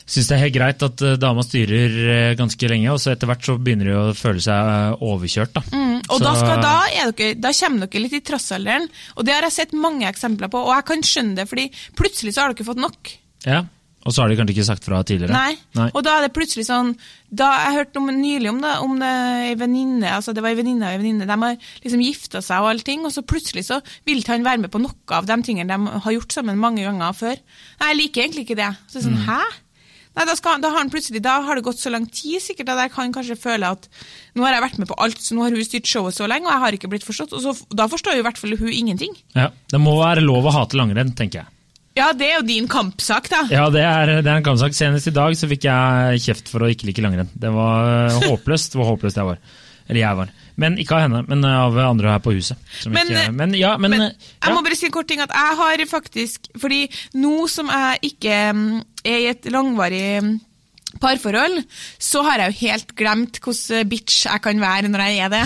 syns 0.03 0.27
det 0.27 0.35
er 0.35 0.41
helt 0.41 0.55
greit 0.57 0.83
at 0.83 1.01
eh, 1.07 1.13
dama 1.21 1.45
styrer 1.47 1.93
eh, 2.11 2.33
ganske 2.35 2.67
lenge, 2.67 2.89
og 2.91 2.99
så 2.99 3.13
etter 3.13 3.29
hvert 3.29 3.45
så 3.47 3.55
begynner 3.55 3.87
de 3.87 3.93
å 3.95 4.15
føle 4.19 4.41
seg 4.43 4.71
eh, 4.73 5.05
overkjørt. 5.07 5.53
da. 5.55 5.63
Mm, 5.71 6.01
og 6.09 6.17
Så- 6.17 6.25
da, 6.25 6.33
skal, 6.41 6.59
da, 6.65 6.73
er 6.91 7.13
dere, 7.15 7.37
da 7.39 7.53
kommer 7.55 7.87
dere 7.87 8.03
litt 8.03 8.17
i 8.19 8.23
trassalderen, 8.27 8.89
og 9.15 9.23
det 9.25 9.33
har 9.37 9.47
jeg 9.47 9.55
sett 9.61 9.77
mange 9.79 10.09
eksempler 10.09 10.51
på, 10.51 10.59
og 10.59 10.73
jeg 10.75 10.85
kan 10.91 11.05
skjønne 11.07 11.39
det, 11.39 11.47
fordi 11.47 11.69
plutselig 11.95 12.35
så 12.35 12.43
har 12.43 12.53
dere 12.53 12.67
fått 12.67 12.83
nok. 12.83 13.13
Ja, 13.47 13.61
Og 14.05 14.11
så 14.11 14.21
har 14.21 14.27
de 14.31 14.35
kanskje 14.35 14.53
ikke 14.57 14.65
sagt 14.67 14.83
fra 14.83 14.97
tidligere. 15.07 15.31
Nei. 15.31 15.55
Nei. 15.79 15.85
Og 15.95 16.03
da 16.03 16.17
er 16.19 16.25
det 16.25 16.33
plutselig 16.35 16.65
sånn 16.67 16.89
da 17.33 17.47
Jeg 17.63 17.77
hørte 17.79 17.97
om, 18.01 18.09
nylig 18.13 18.49
om 18.51 18.59
det, 18.61 18.73
om 18.83 18.97
det 18.99 19.11
ei 19.47 19.55
venninne 19.57 20.11
altså 20.11 20.33
det 20.35 20.43
var 20.43 20.51
ei 20.51 20.57
venninne 20.59 20.85
og 20.85 20.91
ei 20.93 20.99
venninne. 21.01 21.25
De 21.25 21.37
har 21.45 21.55
liksom 21.85 22.03
gifta 22.03 22.41
seg 22.43 22.61
og 22.61 22.69
allting, 22.73 23.05
og 23.07 23.13
så 23.15 23.23
plutselig 23.25 23.63
så 23.71 23.79
vil 24.05 24.19
ikke 24.21 24.35
han 24.35 24.43
være 24.45 24.61
med 24.65 24.71
på 24.75 24.81
noe 24.83 25.17
av 25.17 25.25
de 25.25 25.37
tingene 25.47 25.71
de 25.71 25.97
har 26.03 26.15
gjort 26.17 26.35
sammen 26.35 26.59
mange 26.61 26.83
ganger 26.85 27.15
før. 27.15 27.39
Nei, 27.79 27.89
jeg 27.93 28.01
liker 28.03 28.25
egentlig 28.27 28.43
ikke 28.47 28.59
det. 28.59 28.71
Så 28.91 28.99
det 28.99 29.05
er 29.05 29.09
Mm. 29.09 29.15
sånn, 29.15 29.27
hæ? 29.31 29.41
Nei, 30.13 30.25
da, 30.29 30.35
skal, 30.37 30.59
da, 30.61 30.69
har 30.69 30.77
han 30.83 30.91
plutselig, 30.93 31.23
da 31.25 31.39
har 31.41 31.55
det 31.57 31.63
gått 31.65 31.79
så 31.81 31.89
lang 31.89 32.05
tid 32.05 32.37
sikkert 32.43 32.69
at 32.69 32.83
jeg 32.83 32.91
kan 32.93 33.11
kanskje 33.15 33.33
føle 33.39 33.65
at 33.65 33.87
nå 34.35 34.43
har 34.45 34.53
jeg 34.53 34.61
vært 34.61 34.77
med 34.83 34.87
på 34.91 34.99
alt, 35.01 35.17
så 35.17 35.33
nå 35.33 35.41
har 35.41 35.49
hun 35.55 35.63
styrt 35.65 35.89
showet 35.89 36.13
så 36.13 36.27
lenge, 36.29 36.45
og 36.45 36.53
jeg 36.53 36.61
har 36.67 36.71
ikke 36.77 36.89
blitt 36.91 37.07
forstått. 37.07 37.33
Og 37.33 37.41
så, 37.41 37.55
da 37.73 37.87
forstår 37.89 38.13
jo 38.13 38.21
i 38.21 38.27
hvert 38.27 38.37
fall 38.37 38.53
hun 38.59 38.69
ingenting. 38.69 39.15
Ja, 39.33 39.49
Det 39.71 39.79
må 39.81 39.95
være 39.97 40.21
lov 40.21 40.45
å 40.45 40.53
hate 40.53 40.77
langrenn, 40.77 41.15
tenker 41.17 41.41
jeg. 41.41 41.47
Ja, 41.97 42.09
det 42.17 42.29
er 42.29 42.39
jo 42.39 42.45
din 42.47 42.67
kampsak, 42.69 43.27
da. 43.29 43.43
Ja, 43.53 43.67
det 43.73 43.83
er, 43.85 44.15
det 44.25 44.29
er 44.29 44.39
en 44.39 44.45
kampsak. 44.45 44.73
Senest 44.77 45.11
i 45.11 45.13
dag 45.13 45.35
så 45.37 45.49
fikk 45.49 45.67
jeg 45.67 46.23
kjeft 46.23 46.49
for 46.49 46.65
å 46.65 46.69
ikke 46.71 46.89
like 46.89 47.03
langrenn. 47.05 47.29
Det 47.37 47.51
var 47.53 47.91
eh, 48.07 48.23
håpløst 48.31 48.77
hvor 48.77 48.89
håpløst 48.93 49.19
jeg 49.21 49.29
var. 49.29 49.43
Eller 49.89 50.01
jeg 50.01 50.17
var. 50.17 50.31
Men 50.63 50.77
ikke 50.81 50.95
av 50.95 51.03
henne, 51.05 51.21
men 51.27 51.45
av 51.49 51.77
andre 51.81 52.15
her 52.15 52.23
på 52.23 52.33
huset. 52.33 52.57
Men, 52.87 53.09
ikke, 53.09 53.25
eh, 53.27 53.35
men 53.35 53.53
ja, 53.57 53.75
men, 53.81 53.93
Men 53.93 54.07
eh, 54.07 54.31
jeg 54.39 54.55
må 54.55 54.63
bare 54.65 54.79
si 54.79 54.87
en 54.89 54.95
kort 54.95 55.09
ting 55.11 55.21
at 55.23 55.33
jeg 55.33 55.59
har 55.59 55.83
faktisk 55.89 56.49
Fordi 56.61 56.85
nå 57.19 57.47
som 57.51 57.69
jeg 57.73 58.13
ikke 58.13 58.39
mm, 58.55 58.65
er 59.03 59.19
i 59.19 59.29
et 59.31 59.49
langvarig 59.53 60.05
mm, 60.23 60.33
parforhold, 61.03 61.59
så 62.01 62.23
har 62.25 62.43
jeg 62.45 62.53
jo 62.53 62.59
helt 62.69 62.93
glemt 62.99 63.39
hvordan 63.43 63.89
bitch 63.91 64.23
jeg 64.29 64.43
kan 64.45 64.61
være 64.63 64.89
når 64.91 65.03
jeg 65.09 65.19
er 65.27 65.33
det. 65.33 65.43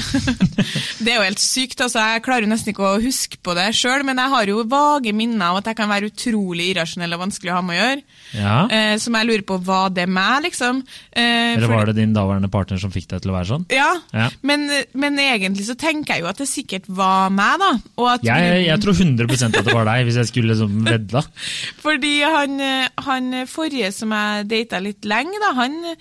det 1.03 1.11
er 1.13 1.17
jo 1.19 1.25
helt 1.27 1.41
sykt. 1.41 1.81
altså 1.83 2.03
Jeg 2.13 2.23
klarer 2.25 2.45
jo 2.45 2.51
nesten 2.53 2.73
ikke 2.73 2.85
å 2.85 3.01
huske 3.01 3.39
på 3.43 3.55
det 3.57 3.67
sjøl, 3.77 4.05
men 4.07 4.21
jeg 4.21 4.33
har 4.35 4.51
jo 4.53 4.61
vage 4.69 5.13
minner 5.17 5.49
av 5.51 5.61
at 5.61 5.71
jeg 5.71 5.79
kan 5.79 5.89
være 5.91 6.11
utrolig 6.11 6.69
irrasjonell 6.73 7.17
og 7.17 7.23
vanskelig 7.25 7.53
å 7.53 7.57
ha 7.59 7.63
med 7.65 7.75
å 7.75 7.81
gjøre. 7.81 8.05
ja. 8.37 8.55
Eh, 8.77 8.93
som 9.01 9.15
jeg 9.17 9.27
lurer 9.29 9.43
på 9.47 9.57
var 9.65 9.89
det 9.93 10.07
meg, 10.09 10.43
liksom. 10.47 10.79
Eh, 11.11 11.55
Eller 11.55 11.67
var 11.69 11.77
var 11.77 11.91
det 11.91 11.97
din 12.01 12.13
daværende 12.15 12.49
partner 12.51 12.79
som 12.81 12.91
fikk 12.93 13.05
deg 13.11 13.21
til 13.23 13.31
å 13.31 13.35
være 13.37 13.49
sånn? 13.51 13.65
Ja, 13.73 13.91
Ja. 14.13 14.27
Men, 14.41 14.65
men 14.97 15.17
egentlig 15.21 15.65
så 15.67 15.75
tenker 15.79 16.15
jeg 16.15 16.23
jo 16.23 16.29
at 16.29 16.39
det 16.41 16.47
sikkert 16.49 16.87
var 16.89 17.29
meg, 17.33 17.59
da. 17.61 17.69
At 18.11 18.23
Jeg, 18.25 18.63
jeg 18.65 18.81
tror 18.83 18.97
100% 18.97 19.57
at 19.59 19.67
det 19.67 19.75
var 19.75 19.87
deg, 19.89 20.05
hvis 20.07 20.17
jeg 20.21 20.29
skulle 20.31 20.53
liksom 20.53 20.81
vedda. 20.87 21.21
Fordi 21.85 22.13
han, 22.23 22.57
eh, 22.63 22.87
han 23.07 23.29
forrige 23.49 23.91
som 23.95 24.11
jeg 24.15 24.47
data 24.51 24.81
litt 24.83 25.05
lenge, 25.07 25.39
da, 25.43 25.46
han, 25.55 25.95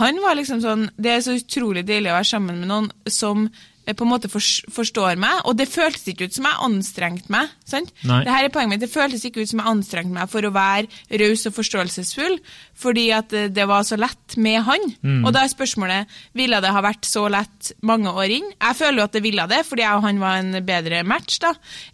han 0.00 0.20
var 0.22 0.38
liksom 0.38 0.62
sånn 0.62 0.86
Det 0.96 1.10
er 1.12 1.20
så 1.24 1.36
utrolig 1.38 1.84
deilig 1.88 2.12
å 2.12 2.18
være 2.18 2.30
sammen 2.30 2.60
med 2.62 2.70
noen 2.70 2.90
som 3.10 3.48
på 3.82 4.06
en 4.06 4.12
måte 4.12 4.30
forstår 4.30 5.18
meg, 5.20 5.42
og 5.48 5.56
det 5.58 5.66
føltes 5.70 6.06
ikke 6.12 6.28
ut 6.28 6.36
som 6.36 6.46
jeg 6.46 6.60
anstrengte 6.66 7.32
meg. 7.32 7.50
sant? 7.66 7.90
Her 8.06 8.46
er 8.46 8.52
poenget 8.54 8.76
mitt, 8.76 8.84
det 8.84 8.92
føltes 8.92 9.24
ikke 9.26 9.42
ut 9.42 9.50
som 9.50 9.62
jeg 9.62 9.72
anstrengte 9.72 10.14
meg 10.14 10.30
for 10.30 10.46
å 10.46 10.52
være 10.54 11.18
raus 11.22 11.46
og 11.50 11.56
forståelsesfull, 11.56 12.38
fordi 12.78 13.08
at 13.14 13.34
eh, 13.36 13.50
det 13.52 13.66
var 13.70 13.84
så 13.86 13.98
lett 13.98 14.36
med 14.40 14.62
han. 14.66 14.86
Mm. 15.02 15.24
Og 15.26 15.34
da 15.34 15.42
er 15.42 15.52
spørsmålet, 15.52 16.14
ville 16.38 16.60
det 16.62 16.72
ha 16.74 16.82
vært 16.84 17.08
så 17.08 17.26
lett 17.32 17.72
mange 17.82 18.12
år 18.12 18.36
inn? 18.38 18.48
Jeg 18.54 18.78
føler 18.78 19.02
jo 19.02 19.08
at 19.08 19.16
det 19.16 19.24
ville 19.24 19.48
det, 19.50 19.62
fordi 19.66 19.84
jeg 19.84 19.98
og 19.98 20.06
han 20.06 20.22
var 20.22 20.40
en 20.40 20.58
bedre 20.66 21.02
match 21.06 21.40
da. 21.42 21.52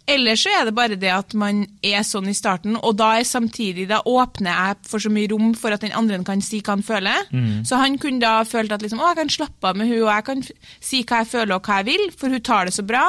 Eller 0.09 0.39
så 0.39 0.53
er 0.53 0.69
det 0.69 0.75
bare 0.77 0.99
det 0.99 1.11
at 1.13 1.35
man 1.37 1.65
er 1.85 2.05
sånn 2.05 2.29
i 2.29 2.37
starten, 2.37 2.77
og 2.77 2.97
da 3.01 3.15
er 3.17 3.27
samtidig, 3.27 3.89
da 3.89 4.01
åpner 4.05 4.53
jeg 4.53 4.79
for 4.89 5.03
så 5.03 5.11
mye 5.13 5.29
rom 5.33 5.53
for 5.57 5.73
at 5.73 5.83
den 5.85 5.95
andre 5.97 6.21
kan 6.27 6.41
si 6.43 6.61
hva 6.61 6.77
han 6.77 6.85
føler. 6.85 7.29
Mm. 7.33 7.65
Så 7.67 7.79
han 7.81 7.97
kunne 8.01 8.21
da 8.23 8.43
følt 8.47 8.73
at 8.75 8.85
liksom, 8.85 9.01
å, 9.01 9.11
jeg 9.11 9.21
kan 9.23 9.33
slappe 9.39 9.73
av 9.73 9.79
med 9.79 9.89
hun, 9.89 10.03
og 10.05 10.13
jeg 10.13 10.27
kan 10.29 10.45
si 10.45 11.03
hva 11.03 11.23
jeg 11.23 11.31
føler 11.33 11.55
og 11.57 11.65
hva 11.65 11.78
jeg 11.79 11.89
vil, 11.93 12.09
for 12.17 12.29
hun 12.33 12.43
tar 12.45 12.69
det 12.69 12.75
så 12.75 12.85
bra. 12.87 13.07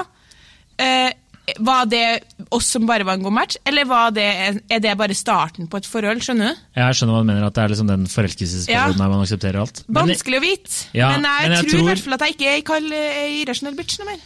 Eh, 0.80 1.10
var 1.58 1.86
det 1.90 2.20
oss 2.54 2.68
som 2.76 2.84
bare 2.86 3.02
var 3.06 3.16
en 3.18 3.24
god 3.26 3.34
match, 3.34 3.56
eller 3.66 3.86
var 3.88 4.12
det, 4.14 4.26
er 4.70 4.82
det 4.84 4.92
bare 5.00 5.16
starten 5.18 5.66
på 5.72 5.80
et 5.80 5.86
forhold, 5.88 6.20
skjønner 6.22 6.52
du? 6.52 6.60
Jeg 6.78 6.98
skjønner 6.98 7.16
hva 7.16 7.22
du 7.24 7.30
mener, 7.32 7.46
at 7.48 7.56
det 7.56 7.62
er 7.64 7.72
liksom 7.72 7.88
den 7.90 8.04
forelskelsesperioden 8.12 8.94
Ja. 8.94 9.02
der 9.02 9.10
man 9.10 9.24
aksepterer 9.24 9.58
alt. 9.64 9.80
Vanskelig 9.88 10.38
å 10.38 10.44
vite, 10.44 10.76
Ja, 10.94 11.08
men 11.16 11.26
jeg 11.26 11.48
men 11.48 11.56
jeg 11.58 11.70
tror, 11.72 11.80
i 11.80 11.88
hvert 11.90 12.04
fall 12.04 12.18
at 12.20 12.26
jeg 12.38 12.62
ikke 12.62 12.76
er 12.78 12.92
eh, 13.00 13.40
irrasjonell 13.42 13.74
bitch 13.80 13.98
noe 13.98 14.12
mer. 14.12 14.22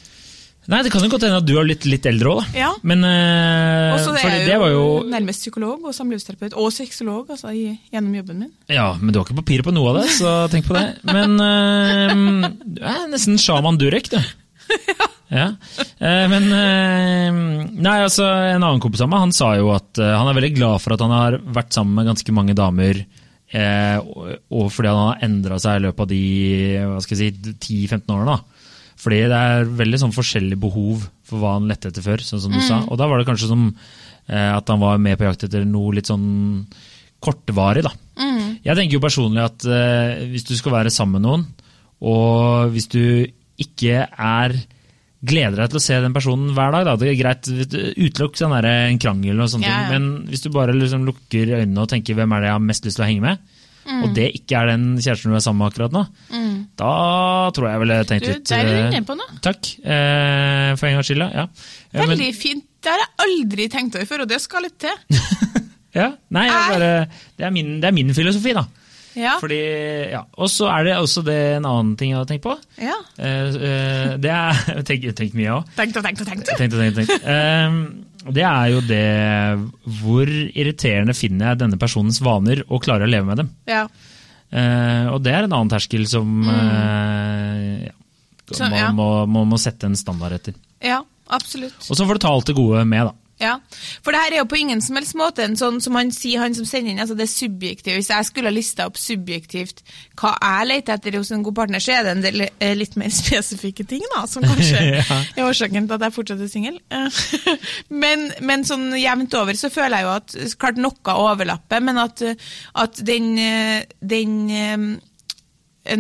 Nei, 0.71 0.81
Det 0.87 0.91
kan 0.95 1.03
jo 1.05 1.11
godt 1.13 1.27
hende 1.27 1.41
at 1.43 1.47
du 1.49 1.53
har 1.59 1.67
blitt 1.67 1.85
litt 1.85 2.07
eldre 2.09 2.31
òg, 2.33 2.39
da. 2.41 2.59
Ja. 2.63 2.71
Men 2.89 3.05
uh, 3.05 3.95
Og 3.95 3.99
så 4.01 4.15
er 4.17 4.39
jeg 4.39 4.47
det 4.49 4.55
jo, 4.55 4.61
var 4.63 4.71
jo 4.73 4.85
nærmest 5.13 5.45
psykolog 5.45 5.85
og 5.85 5.93
samlivsterapeut, 5.97 6.55
og 6.57 6.71
sexolog, 6.73 7.29
altså, 7.35 7.53
i, 7.53 7.67
gjennom 7.93 8.15
jobben 8.21 8.39
min. 8.47 8.53
Ja, 8.73 8.87
men 9.01 9.13
du 9.13 9.21
har 9.21 9.27
ikke 9.29 9.41
papirer 9.43 9.67
på 9.67 9.75
noe 9.77 9.93
av 9.93 10.01
det, 10.01 10.07
så 10.17 10.37
tenk 10.53 10.69
på 10.71 10.77
det. 10.79 10.87
Men 11.17 11.37
uh, 11.37 12.49
du 12.65 12.81
er 12.81 13.05
nesten 13.13 13.37
sjaman 13.41 13.81
Durek, 13.81 14.09
du. 14.15 14.21
Ja. 15.35 15.49
Eh, 15.99 16.25
men 16.31 16.45
eh, 16.53 17.37
Nei, 17.73 17.95
altså, 18.05 18.27
en 18.29 18.61
annen 18.63 18.79
kompis 18.83 19.01
av 19.03 19.09
meg 19.11 19.23
han 19.25 19.33
sa 19.35 19.49
jo 19.59 19.71
at 19.75 19.99
eh, 19.99 20.13
han 20.15 20.29
er 20.31 20.37
veldig 20.37 20.51
glad 20.55 20.83
for 20.85 20.95
at 20.95 21.03
han 21.03 21.15
har 21.15 21.37
vært 21.57 21.75
sammen 21.75 21.97
med 21.97 22.11
ganske 22.13 22.35
mange 22.37 22.55
damer. 22.55 23.01
eh, 23.51 23.97
og, 24.05 24.69
fordi 24.71 24.93
han 24.93 25.01
har 25.09 25.25
endra 25.27 25.59
seg 25.65 25.81
i 25.81 25.85
løpet 25.87 26.05
av 26.05 26.11
de 26.13 26.21
hva 26.93 27.01
skal 27.03 27.19
jeg 27.25 27.35
si, 27.35 27.55
10-15 27.89 28.15
årene. 28.15 28.37
da. 28.37 28.54
Fordi 29.05 29.21
det 29.29 29.37
er 29.37 29.69
veldig 29.83 30.01
sånn 30.01 30.17
forskjellig 30.17 30.57
behov 30.61 31.05
for 31.29 31.43
hva 31.43 31.59
han 31.59 31.69
lette 31.69 31.91
etter 31.91 32.05
før. 32.05 32.25
sånn 32.25 32.41
som 32.41 32.55
du 32.55 32.63
sa. 32.65 32.81
Og 32.89 32.97
da 33.01 33.09
var 33.11 33.21
det 33.21 33.29
kanskje 33.29 33.51
som 33.51 33.67
eh, 33.69 34.51
at 34.55 34.71
han 34.73 34.81
var 34.81 35.03
med 35.03 35.19
på 35.21 35.29
jakt 35.29 35.45
etter 35.45 35.67
noe 35.69 35.93
litt 35.99 36.09
sånn 36.09 36.65
kortvarig. 37.25 37.85
da. 37.85 37.93
Jeg 38.65 38.79
tenker 38.79 38.97
jo 38.97 39.05
personlig 39.05 39.45
at 39.45 39.67
eh, 39.69 40.25
hvis 40.33 40.47
du 40.49 40.55
skal 40.57 40.79
være 40.79 40.93
sammen 40.93 41.21
med 41.21 41.27
noen, 41.29 41.45
og 42.05 42.73
hvis 42.73 42.89
du 42.93 43.03
ikke 43.61 44.07
er 44.09 44.57
gleder 45.25 45.63
deg 45.63 45.73
til 45.73 45.81
å 45.81 45.85
se 45.85 45.99
den 46.05 46.15
personen 46.17 46.53
hver 46.57 46.73
dag, 46.75 46.87
da, 46.89 46.95
det 47.01 47.11
er 47.11 47.19
greit, 47.21 47.49
utelukk 47.49 48.37
sånn 48.37 48.53
en 48.59 49.01
krangel 49.01 49.41
og 49.41 49.51
sånne 49.53 49.69
ja. 49.69 49.77
ting, 49.77 49.93
men 49.95 50.31
hvis 50.33 50.45
du 50.45 50.51
bare 50.53 50.75
liksom 50.77 51.07
lukker 51.09 51.55
øynene 51.61 51.85
og 51.85 51.91
tenker 51.93 52.19
hvem 52.19 52.35
er 52.35 52.45
det 52.45 52.51
jeg 52.51 52.59
har 52.59 52.67
mest 52.67 52.89
lyst 52.89 53.01
til 53.01 53.07
å 53.07 53.09
henge 53.09 53.25
med, 53.25 53.55
og 53.85 54.15
det 54.17 54.31
ikke 54.39 54.57
er 54.61 54.71
den 54.73 54.85
kjæresten 54.99 55.33
du 55.33 55.37
er 55.39 55.43
sammen 55.45 55.63
med 55.63 55.73
akkurat 55.73 55.95
nå, 55.95 56.05
da 56.81 56.93
tror 57.55 57.69
jeg 57.69 57.75
jeg 57.75 57.83
ville 57.85 57.99
tenkt 58.11 58.25
Du, 58.27 58.31
litt 58.33 58.47
der 58.51 58.63
er 58.63 58.71
du 58.71 58.77
eh, 58.77 58.87
inne 58.89 59.09
på 59.09 59.17
noe. 59.19 59.41
Takk, 59.45 59.73
eh, 59.85 60.71
for 60.79 60.89
en 60.89 60.97
gangs 60.99 61.11
skyld, 61.11 61.27
ja. 61.35 61.47
Veldig 62.01 62.19
men- 62.31 62.39
fint. 62.39 62.65
Det 62.85 62.93
har 62.93 63.01
jeg 63.01 63.13
aldri 63.25 63.67
tenkt 63.73 63.95
over 63.97 64.09
før, 64.11 64.23
og 64.27 64.29
det 64.29 64.39
skal 64.45 64.67
litt 64.67 64.75
til. 64.83 65.21
ja. 66.01 66.11
Nei. 66.37 66.49
bare, 66.53 66.91
det, 67.39 67.47
er 67.47 67.53
min, 67.55 67.79
det 67.81 67.89
er 67.89 67.95
min 67.97 68.13
filosofi, 68.17 68.53
da. 68.57 68.67
Ja. 69.15 69.37
Fordi, 69.43 69.59
ja. 70.11 70.25
Og 70.39 70.51
så 70.51 70.67
er 70.73 70.89
det 70.89 70.95
også 70.99 71.23
det 71.27 71.37
en 71.57 71.69
annen 71.71 71.93
ting 72.01 72.11
jeg 72.13 72.19
har 72.19 72.27
tenkt 72.31 72.47
på. 72.47 72.57
ja. 72.83 72.97
Uh, 73.19 74.15
det 74.21 74.31
er 74.33 74.63
Tenk, 74.89 75.05
tenkt 75.17 75.37
mye, 75.39 75.47
jeg 75.47 75.55
òg. 75.55 75.69
Tenkt 75.77 76.01
og 76.01 76.07
tenkt 76.07 76.25
og 76.25 76.29
tenkt. 76.31 76.51
Tenkte, 76.59 76.81
tenkte, 76.81 77.05
tenkte. 77.05 77.21
Eh, 77.35 77.77
det 78.35 78.45
er 78.49 78.71
jo 78.73 78.81
det 78.89 79.05
Hvor 80.01 80.31
irriterende 80.33 81.13
finner 81.17 81.51
jeg 81.53 81.61
denne 81.61 81.77
personens 81.81 82.23
vaner 82.25 82.63
og 82.69 82.83
klarer 82.87 83.05
å 83.05 83.11
leve 83.13 83.29
med 83.29 83.43
dem? 83.43 83.51
Ja. 83.69 83.83
Eh, 84.55 85.07
og 85.13 85.21
det 85.25 85.35
er 85.35 85.47
en 85.47 85.53
annen 85.53 85.73
terskel 85.73 86.07
som 86.11 86.41
ja, 86.49 87.93
Mm. 88.45 88.59
Så, 88.59 88.61
man 88.69 88.75
ja. 88.77 88.89
må, 88.93 89.07
må, 89.25 89.47
må 89.49 89.57
sette 89.57 89.89
en 89.89 89.97
standard 89.97 90.35
etter. 90.37 90.53
ja, 90.85 90.99
absolutt. 91.33 91.79
Og 91.89 91.97
så 91.97 92.05
får 92.05 92.19
du 92.19 92.21
ta 92.27 92.33
alt 92.37 92.51
det 92.51 92.55
gode 92.59 92.83
med, 92.85 93.09
da. 93.09 93.15
Ja, 93.41 93.57
For 94.05 94.15
det 94.15 94.21
her 94.23 94.33
er 94.33 94.39
jo 94.39 94.47
på 94.47 94.59
ingen 94.61 94.79
som 94.85 94.95
helst 94.95 95.17
måte 95.19 95.43
en 95.43 95.57
sånn 95.59 95.81
som 95.83 95.97
han 95.99 96.13
sier, 96.15 96.39
han 96.39 96.55
som 96.55 96.67
sender 96.69 96.93
inn, 96.93 97.01
altså 97.03 97.17
det 97.19 97.25
er 97.27 97.33
subjektivt. 97.33 97.97
Hvis 97.99 98.11
jeg 98.13 98.29
skulle 98.29 98.51
ha 98.51 98.55
lista 98.55 98.87
opp 98.87 98.99
subjektivt 99.01 99.83
hva 100.21 100.37
jeg 100.39 100.69
leter 100.71 100.95
etter 100.95 101.17
hos 101.19 101.33
en 101.35 101.43
god 101.43 101.57
partner, 101.59 101.83
så 101.83 101.97
er 101.97 102.07
det 102.07 102.13
en 102.15 102.23
del 102.23 102.45
eh, 102.47 102.75
litt 102.79 102.95
mer 103.01 103.11
spesifikke 103.23 103.87
ting, 103.91 104.05
da, 104.15 104.23
som 104.31 104.47
kanskje 104.47 104.83
Ja. 104.95 105.19
er 105.37 105.49
årsaken 105.49 105.89
til 105.91 105.97
at 105.99 106.07
jeg 106.07 106.15
fortsatt 106.15 106.45
er 106.47 106.53
singel. 106.53 106.79
Men, 108.05 108.29
men 108.45 108.63
sånn 108.67 108.93
jevnt 108.99 109.35
over 109.39 109.57
så 109.59 109.71
føler 109.73 109.99
jeg 110.01 110.07
jo 110.07 110.13
at 110.15 110.59
klart 110.61 110.79
noe 110.81 111.15
overlapper, 111.25 111.83
men 111.85 111.99
at, 112.01 112.23
at 112.81 113.01
den, 113.07 113.33
eh, 113.41 113.83
den 114.01 114.39
eh, 114.51 114.87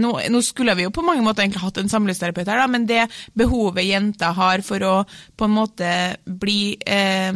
nå, 0.00 0.12
nå 0.31 0.43
skulle 0.43 0.75
vi 0.79 0.87
jo 0.87 0.93
på 0.95 1.05
mange 1.05 1.25
måter 1.25 1.45
egentlig 1.45 1.64
hatt 1.64 1.81
en 1.83 1.93
samlivsterapeut 1.93 2.49
her, 2.49 2.62
da, 2.62 2.69
men 2.71 2.87
det 2.88 3.05
behovet 3.37 3.87
jenta 3.87 4.33
har 4.37 4.64
for 4.64 4.85
å 4.85 4.95
på 5.37 5.49
en 5.49 5.57
måte 5.59 5.91
bli 6.25 6.76
eh, 6.81 7.33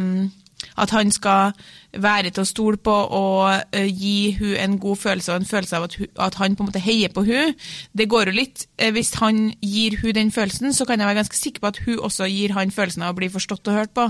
At 0.79 0.93
han 0.95 1.11
skal 1.11 1.53
være 1.89 2.29
til 2.29 2.43
å 2.43 2.47
stole 2.47 2.77
på 2.77 2.93
og 2.93 3.73
eh, 3.73 3.87
gi 3.89 4.35
hun 4.37 4.53
en 4.61 4.75
god 4.81 4.99
følelse 5.01 5.33
og 5.33 5.41
en 5.41 5.49
følelse 5.49 5.77
av 5.77 5.87
at, 5.87 5.95
hun, 5.97 6.09
at 6.21 6.37
han 6.37 6.55
på 6.55 6.63
en 6.63 6.69
måte 6.69 6.83
heier 6.83 7.09
på 7.13 7.23
hun. 7.25 7.55
Det 7.97 8.05
går 8.11 8.29
jo 8.29 8.35
litt 8.37 8.65
eh, 8.77 8.91
Hvis 8.93 9.15
han 9.17 9.49
gir 9.65 9.97
hun 10.03 10.13
den 10.13 10.31
følelsen, 10.33 10.73
så 10.75 10.85
kan 10.85 11.01
jeg 11.01 11.09
være 11.09 11.21
ganske 11.23 11.39
sikker 11.39 11.63
på 11.63 11.71
at 11.71 11.81
hun 11.87 12.03
også 12.05 12.29
gir 12.29 12.53
han 12.57 12.73
følelsen 12.73 13.07
av 13.07 13.15
å 13.15 13.19
bli 13.19 13.31
forstått 13.33 13.71
og 13.71 13.79
hørt 13.79 13.95
på. 13.97 14.05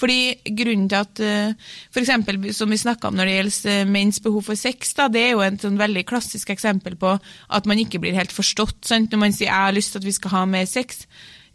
Fordi 0.00 0.20
grunnen 0.60 0.90
til 0.92 1.00
at 1.00 1.24
eh, 1.24 1.72
for 1.88 2.04
eksempel, 2.04 2.42
som 2.56 2.70
vi 2.70 2.80
snakka 2.80 3.08
om 3.08 3.16
når 3.18 3.30
det 3.30 3.38
gjelder 3.38 3.90
menns 3.96 4.20
behov 4.20 4.50
for 4.50 4.60
sex, 4.60 4.94
da, 4.98 5.08
det 5.08 5.24
er 5.24 5.34
jo 5.34 5.44
et 5.46 5.60
sånn 5.64 5.80
veldig 5.80 6.04
klassisk 6.08 6.52
eksempel 6.52 7.00
på 7.00 7.16
at 7.16 7.68
man 7.70 7.80
ikke 7.80 8.02
blir 8.02 8.16
helt 8.16 8.34
forstått. 8.34 8.84
Sant? 8.84 9.10
Når 9.10 9.24
man 9.24 9.32
sier 9.32 9.48
'jeg 9.48 9.56
har 9.56 9.72
lyst 9.72 9.92
til 9.92 10.04
at 10.04 10.08
vi 10.08 10.12
skal 10.12 10.30
ha 10.36 10.44
mer 10.44 10.68
sex'. 10.68 11.06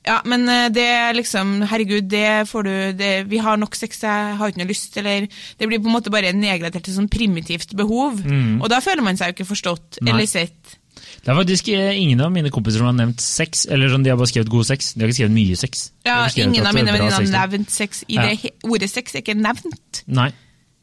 Ja, 0.05 0.19
men 0.29 0.45
eh, 0.51 0.67
det 0.69 0.85
er 0.85 1.17
liksom 1.17 1.63
Herregud, 1.65 2.07
det 2.11 2.45
får 2.49 2.67
du 2.67 2.73
det, 2.99 3.11
Vi 3.31 3.39
har 3.41 3.57
nok 3.57 3.73
sex, 3.77 4.03
jeg 4.05 4.37
har 4.37 4.51
ikke 4.51 4.61
noe 4.61 4.69
lyst, 4.69 4.97
eller 5.01 5.25
Det 5.57 5.69
blir 5.69 5.81
på 5.81 5.89
en 5.89 5.95
måte 5.97 6.13
bare 6.13 6.33
nedgradert 6.35 6.85
til 6.85 6.93
sånn 6.93 7.09
primitivt 7.09 7.73
behov. 7.77 8.21
Og 8.61 8.67
da 8.69 8.81
føler 8.85 9.05
man 9.05 9.17
seg 9.17 9.31
jo 9.31 9.39
ikke 9.39 9.51
forstått 9.53 10.01
Nei. 10.01 10.13
eller 10.13 10.29
sett. 10.29 10.77
Det 11.25 11.31
er 11.33 11.37
faktisk 11.39 11.69
eh, 11.73 11.97
ingen 11.97 12.21
av 12.21 12.31
mine 12.33 12.51
kompiser 12.53 12.81
som 12.81 12.89
har 12.91 12.97
nevnt 12.97 13.21
sex, 13.23 13.65
eller 13.71 13.89
sånn, 13.89 14.05
de 14.05 14.11
har 14.13 14.19
bare 14.19 14.29
skrevet 14.29 14.51
god 14.53 14.67
sex. 14.69 14.93
De 14.93 15.01
har 15.01 15.09
ikke 15.09 15.23
skrevet 15.23 15.35
mye 15.35 15.57
sex. 15.59 15.87
Ja, 16.05 16.19
ingen 16.37 16.61
av 16.61 16.69
er 16.69 16.77
mine 16.77 16.93
venninner 16.93 17.17
har 17.17 17.49
nevnt 17.49 17.73
sex 17.73 18.03
i 18.07 18.19
Ja. 18.19 18.27
det 18.29 18.53
Ordet 18.63 18.91
sex 18.91 19.15
er 19.15 19.23
ikke 19.23 19.37
nevnt. 19.39 20.03
Nei. 20.05 20.29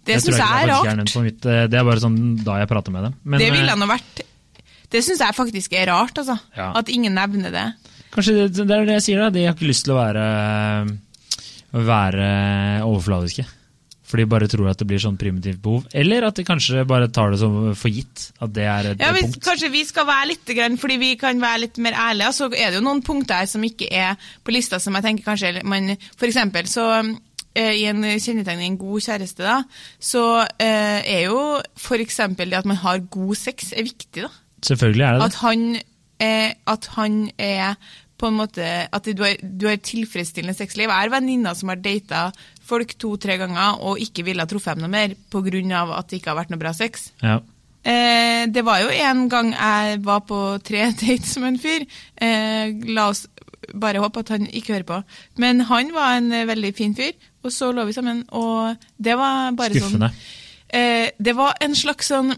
Det 0.02 0.18
syns 0.18 0.34
jeg 0.34 0.42
jeg 0.42 0.64
er 0.64 0.72
rart. 0.72 1.12
på 1.14 1.22
mitt, 1.22 1.46
eh, 1.46 1.66
det 1.70 1.78
er 1.78 1.84
bare 1.86 2.02
sånn 2.02 2.42
da 2.42 2.58
jeg 2.58 2.68
prater 2.68 2.90
med 2.90 3.04
dem. 3.04 3.14
Men, 3.22 3.38
det 3.38 3.52
ville 3.54 3.76
nå 3.78 3.86
vært 3.86 4.24
Det 4.90 5.00
syns 5.00 5.20
jeg 5.20 5.34
faktisk 5.34 5.72
er 5.72 5.86
rart, 5.86 6.18
altså. 6.18 6.38
Ja. 6.56 6.72
At 6.76 6.90
ingen 6.90 7.14
nevner 7.14 7.50
det. 7.50 7.68
Kanskje 8.12 8.36
det, 8.36 8.66
det 8.68 8.76
er 8.76 8.86
det 8.88 8.98
jeg 9.00 9.06
sier, 9.08 9.22
da. 9.24 9.32
De 9.32 9.46
har 9.46 9.56
ikke 9.56 9.70
lyst 9.70 9.86
til 9.86 9.94
å 9.94 10.00
være, 10.02 10.26
være 11.72 12.30
overfladiske. 12.84 13.46
For 14.12 14.20
de 14.20 14.26
bare 14.28 14.44
tror 14.52 14.68
at 14.68 14.76
det 14.82 14.86
blir 14.90 15.00
sånn 15.00 15.16
primitivt 15.16 15.62
behov. 15.64 15.86
Eller 15.96 16.26
at 16.28 16.36
de 16.36 16.44
kanskje 16.44 16.82
bare 16.88 17.08
tar 17.08 17.32
det 17.32 17.38
som 17.40 17.54
for 17.78 17.88
gitt. 17.88 18.26
At 18.44 18.52
det 18.52 18.66
er 18.68 18.90
et 18.90 19.00
Ja, 19.00 19.12
hvis, 19.16 19.30
punkt. 19.30 19.44
kanskje 19.46 19.70
vi 19.72 19.84
skal 19.88 20.04
være 20.04 20.28
litt, 20.34 20.52
grann, 20.58 20.76
fordi 20.76 20.98
vi 21.00 21.14
kan 21.16 21.40
være 21.40 21.62
litt 21.64 21.80
mer 21.80 21.96
ærlige, 21.96 22.32
så 22.36 22.50
er 22.52 22.74
det 22.74 22.80
jo 22.82 22.84
noen 22.84 23.00
punkter 23.06 23.40
her 23.40 23.48
som 23.48 23.64
ikke 23.64 23.88
er 23.88 24.20
på 24.44 24.52
lista, 24.52 24.76
som 24.82 24.98
jeg 24.98 25.06
tenker 25.06 25.30
kanskje 25.30 25.62
man 25.64 25.94
For 26.10 26.28
eksempel 26.28 26.68
så 26.68 26.84
eh, 27.00 27.72
i 27.80 27.86
en 27.88 28.04
kjennetegn 28.04 28.60
i 28.60 28.68
en 28.68 28.76
god 28.80 29.00
kjæreste, 29.00 29.46
da, 29.48 29.62
så 29.96 30.26
eh, 30.60 31.00
er 31.00 31.24
jo 31.30 31.62
eksempel 32.04 32.52
det 32.52 32.60
at 32.60 32.68
man 32.68 32.82
har 32.84 33.00
god 33.08 33.34
sex, 33.40 33.72
er 33.72 33.88
viktig, 33.88 34.26
da. 34.26 34.32
Selvfølgelig 34.62 35.06
er 35.08 35.16
det 35.16 35.22
det. 35.22 35.30
At 35.30 35.40
han, 35.40 35.64
eh, 36.22 36.54
at 36.70 36.88
han 36.96 37.26
er 37.36 37.76
på 38.22 38.30
en 38.30 38.38
måte 38.38 38.66
At 38.94 39.08
du 39.10 39.22
har, 39.24 39.40
du 39.42 39.66
har 39.66 39.80
tilfredsstillende 39.82 40.54
sexliv. 40.54 40.86
Jeg 40.86 40.94
har 40.94 41.10
venninner 41.10 41.56
som 41.58 41.72
har 41.72 41.80
data 41.82 42.28
folk 42.62 42.94
to-tre 43.00 43.34
ganger 43.40 43.80
og 43.82 43.98
ikke 44.02 44.22
ville 44.28 44.44
ha 44.44 44.46
truffet 44.46 44.78
dem 44.78 44.84
noe 44.86 44.92
mer 44.92 45.16
pga. 45.32 45.80
at 45.98 46.08
det 46.08 46.20
ikke 46.20 46.30
har 46.30 46.38
vært 46.38 46.52
noe 46.54 46.62
bra 46.62 46.72
sex. 46.76 47.10
Ja. 47.22 47.40
Eh, 47.82 48.46
det 48.46 48.62
var 48.62 48.78
jo 48.84 48.92
en 48.94 49.28
gang 49.28 49.50
jeg 49.52 50.04
var 50.06 50.20
på 50.28 50.38
tre 50.62 50.92
dates 51.02 51.34
med 51.38 51.48
en 51.48 51.58
fyr. 51.58 51.86
Eh, 52.14 52.70
la 52.94 53.08
oss 53.10 53.26
bare 53.74 54.02
håpe 54.02 54.22
at 54.22 54.30
han 54.36 54.46
ikke 54.46 54.76
hører 54.76 54.86
på. 54.86 55.00
Men 55.42 55.66
han 55.66 55.90
var 55.94 56.20
en 56.20 56.30
veldig 56.30 56.72
fin 56.78 56.94
fyr, 56.94 57.12
og 57.42 57.52
så 57.54 57.72
lå 57.74 57.84
vi 57.88 57.96
sammen, 57.96 58.24
og 58.30 58.76
det 59.02 59.18
var 59.18 59.50
bare 59.58 59.78
Skuffende. 59.78 60.12
sånn 60.12 60.78
eh, 60.78 61.10
Det 61.18 61.34
var 61.38 61.58
en 61.60 61.74
slags 61.74 62.10
sånn 62.12 62.34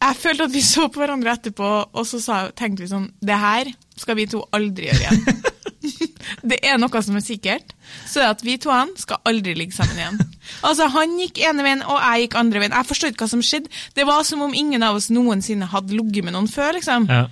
Jeg 0.00 0.16
følte 0.16 0.46
at 0.48 0.54
vi 0.54 0.62
så 0.64 0.86
på 0.88 1.02
hverandre 1.02 1.34
etterpå, 1.36 1.70
og 1.92 2.06
så 2.08 2.20
sa, 2.24 2.36
tenkte 2.56 2.86
vi 2.86 2.88
sånn 2.88 3.10
Det 3.20 3.36
her 3.36 3.68
skal 4.00 4.16
vi 4.16 4.24
to 4.32 4.40
aldri 4.56 4.88
gjøre 4.88 5.00
igjen. 5.02 5.42
det 6.50 6.58
er 6.64 6.78
noe 6.80 7.02
som 7.04 7.18
er 7.18 7.24
sikkert, 7.24 7.74
så 8.08 8.22
er 8.22 8.30
at 8.32 8.44
vi 8.44 8.54
to 8.60 8.72
han 8.72 8.94
skal 9.00 9.20
aldri 9.28 9.52
ligge 9.58 9.76
sammen 9.76 9.98
igjen. 10.00 10.20
Altså, 10.66 10.88
Han 10.90 11.12
gikk 11.20 11.38
ene 11.46 11.62
veien, 11.62 11.82
og 11.86 12.00
jeg 12.00 12.24
gikk 12.24 12.34
andre 12.40 12.60
veien. 12.62 12.72
Jeg 12.74 12.88
forstår 12.88 13.12
ikke 13.12 13.22
hva 13.22 13.28
som 13.30 13.42
skjedde. 13.44 13.70
Det 13.94 14.04
var 14.08 14.24
som 14.26 14.40
om 14.42 14.56
ingen 14.56 14.82
av 14.82 14.96
oss 14.98 15.06
noensinne 15.14 15.68
hadde 15.70 15.94
ligget 15.94 16.26
med 16.26 16.34
noen 16.34 16.48
før. 16.50 16.72
liksom. 16.74 17.06
Ja. 17.06 17.28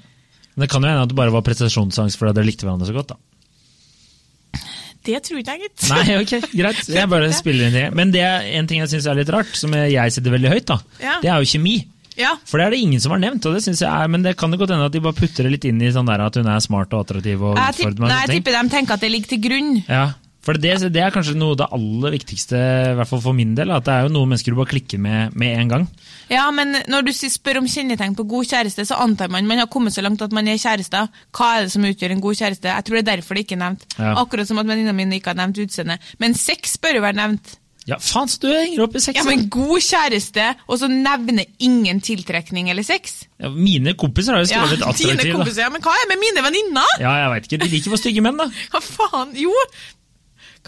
Men 0.55 0.65
det 0.65 0.69
kan 0.71 0.85
jo 0.85 0.93
hende 0.93 1.03
at 1.03 1.11
det 1.11 1.17
bare 1.19 1.35
var 1.35 1.43
prestasjonsangst 1.47 2.21
fordi 2.21 2.37
dere 2.37 2.47
likte 2.47 2.69
hverandre 2.69 2.87
så 2.89 2.95
godt. 2.95 3.17
da. 3.17 4.63
Det 5.09 5.19
tror 5.25 5.41
ikke 5.41 5.57
jeg, 5.57 5.67
gitt. 5.67 5.89
Nei, 5.91 6.17
ok, 6.21 6.33
greit. 6.53 6.81
Jeg 7.01 7.11
bare 7.11 7.29
spiller 7.37 7.69
inn 7.69 7.77
det. 7.77 7.85
Men 7.97 8.15
det 8.15 8.23
er 8.27 8.49
en 8.59 8.67
ting 8.71 8.83
jeg 8.83 8.91
syns 8.93 9.07
er 9.09 9.17
litt 9.19 9.31
rart, 9.33 9.51
som 9.57 9.73
jeg 9.73 10.13
setter 10.15 10.35
veldig 10.35 10.51
høyt, 10.53 10.67
da. 10.69 10.77
Ja. 11.01 11.15
det 11.23 11.31
er 11.33 11.41
jo 11.43 11.49
kjemi. 11.57 11.77
Ja. 12.19 12.35
For 12.49 12.59
det 12.59 12.67
er 12.67 12.75
det 12.75 12.83
ingen 12.83 13.03
som 13.03 13.15
har 13.15 13.23
nevnt, 13.23 13.47
og 13.47 13.57
det 13.57 13.65
synes 13.65 13.83
jeg 13.85 13.89
er, 13.89 14.11
men 14.11 14.25
det 14.27 14.37
kan 14.39 14.51
det 14.51 14.61
godt 14.61 14.75
hende 14.75 14.89
at 14.91 14.95
de 14.95 15.03
bare 15.05 15.17
putter 15.19 15.47
det 15.47 15.55
litt 15.55 15.69
inn 15.71 15.83
i 15.83 15.93
sånn 15.95 16.09
der 16.11 16.25
at 16.27 16.39
hun 16.41 16.49
er 16.51 16.63
smart 16.65 16.95
og 16.95 17.07
attraktiv. 17.07 17.43
og 17.43 17.59
Jeg, 17.59 17.77
utfordrende 17.79 18.11
nei, 18.11 18.23
jeg 18.25 18.39
tipper 18.39 18.59
de 18.59 18.73
tenker 18.75 18.99
at 18.99 19.05
det 19.05 19.13
ligger 19.15 19.35
til 19.37 19.45
grunn. 19.47 19.77
Ja, 19.87 20.07
for 20.49 20.57
det, 20.57 20.71
det 20.95 21.01
er 21.03 21.13
kanskje 21.13 21.35
noe 21.37 21.57
det 21.59 21.67
aller 21.77 22.15
viktigste, 22.15 22.57
i 22.57 22.95
hvert 22.97 23.11
fall 23.11 23.21
for 23.21 23.37
min 23.37 23.51
del, 23.59 23.73
at 23.75 23.85
det 23.85 23.93
er 23.93 24.07
jo 24.07 24.13
noen 24.15 24.31
mennesker 24.31 24.55
du 24.55 24.59
bare 24.61 24.71
klikker 24.71 25.03
med 25.03 25.35
med 25.37 25.59
en 25.61 25.73
gang. 25.75 25.85
Ja, 26.33 26.47
men 26.55 26.73
når 26.89 27.05
du 27.05 27.13
spør 27.13 27.61
om 27.61 27.69
kjennetegn 27.69 28.17
på 28.17 28.25
god 28.29 28.49
kjæreste, 28.49 28.87
så 28.89 28.97
antar 29.03 29.29
man 29.33 29.49
man 29.49 29.61
har 29.61 29.69
kommet 29.69 29.93
så 29.97 30.05
langt 30.05 30.23
at 30.25 30.33
man 30.33 30.49
er 30.49 30.61
kjærester. 30.61 31.11
Hva 31.37 31.51
er 31.57 31.67
det 31.67 31.75
som 31.75 31.85
utgjør 31.85 32.17
en 32.17 32.25
god 32.25 32.41
kjæreste? 32.41 32.71
Jeg 32.71 32.87
tror 32.87 32.97
det 32.99 33.05
er 33.05 33.11
derfor 33.13 33.37
det 33.37 33.45
ikke 33.45 33.59
er 33.59 33.65
nevnt. 33.67 33.87
Ja. 33.99 34.15
Akkurat 34.23 34.49
som 34.49 34.61
at 34.63 34.71
venninna 34.71 34.97
mine 34.97 35.19
ikke 35.21 35.35
har 35.35 35.41
nevnt 35.43 35.61
utseendet. 35.67 36.13
Men 36.23 36.37
sex 36.39 36.79
bør 36.81 37.01
jo 37.01 37.05
være 37.05 37.21
nevnt. 37.21 37.59
Ja, 37.89 37.97
faen, 38.05 38.29
så 38.29 38.43
du 38.43 38.49
henger 38.53 38.83
opp 38.85 38.97
i 38.99 39.01
sex. 39.01 39.17
Ja, 39.17 39.25
men 39.25 39.47
god 39.53 39.81
kjæreste, 39.81 40.45
og 40.69 40.77
så 40.81 40.91
nevne 40.93 41.47
ingen 41.65 42.03
tiltrekning 42.05 42.69
eller 42.69 42.85
sex? 42.85 43.23
Ja, 43.41 43.49
mine 43.49 43.95
kompiser 43.97 44.37
har 44.37 44.43
jo 44.45 44.51
Ja, 44.51 44.67
skrevet 44.67 44.83
dine 44.83 44.91
attraktiv, 44.93 45.33
kompiser, 45.39 45.63
ja, 45.65 45.71
men 45.73 45.85
hva 45.85 45.95
er 45.97 46.11
med 46.11 46.21
mine 46.21 46.45
venninner? 46.45 46.93
Ja, 47.01 47.15
jeg 47.23 47.33
vet 47.33 47.49
ikke, 47.49 47.61
de 47.65 47.71
liker 47.73 47.95
for 47.95 48.03
stygge 48.03 48.25
menn, 48.25 48.37
da. 48.41 48.49
Hva 48.75 48.83
faen? 48.85 49.33
Jo, 49.41 49.55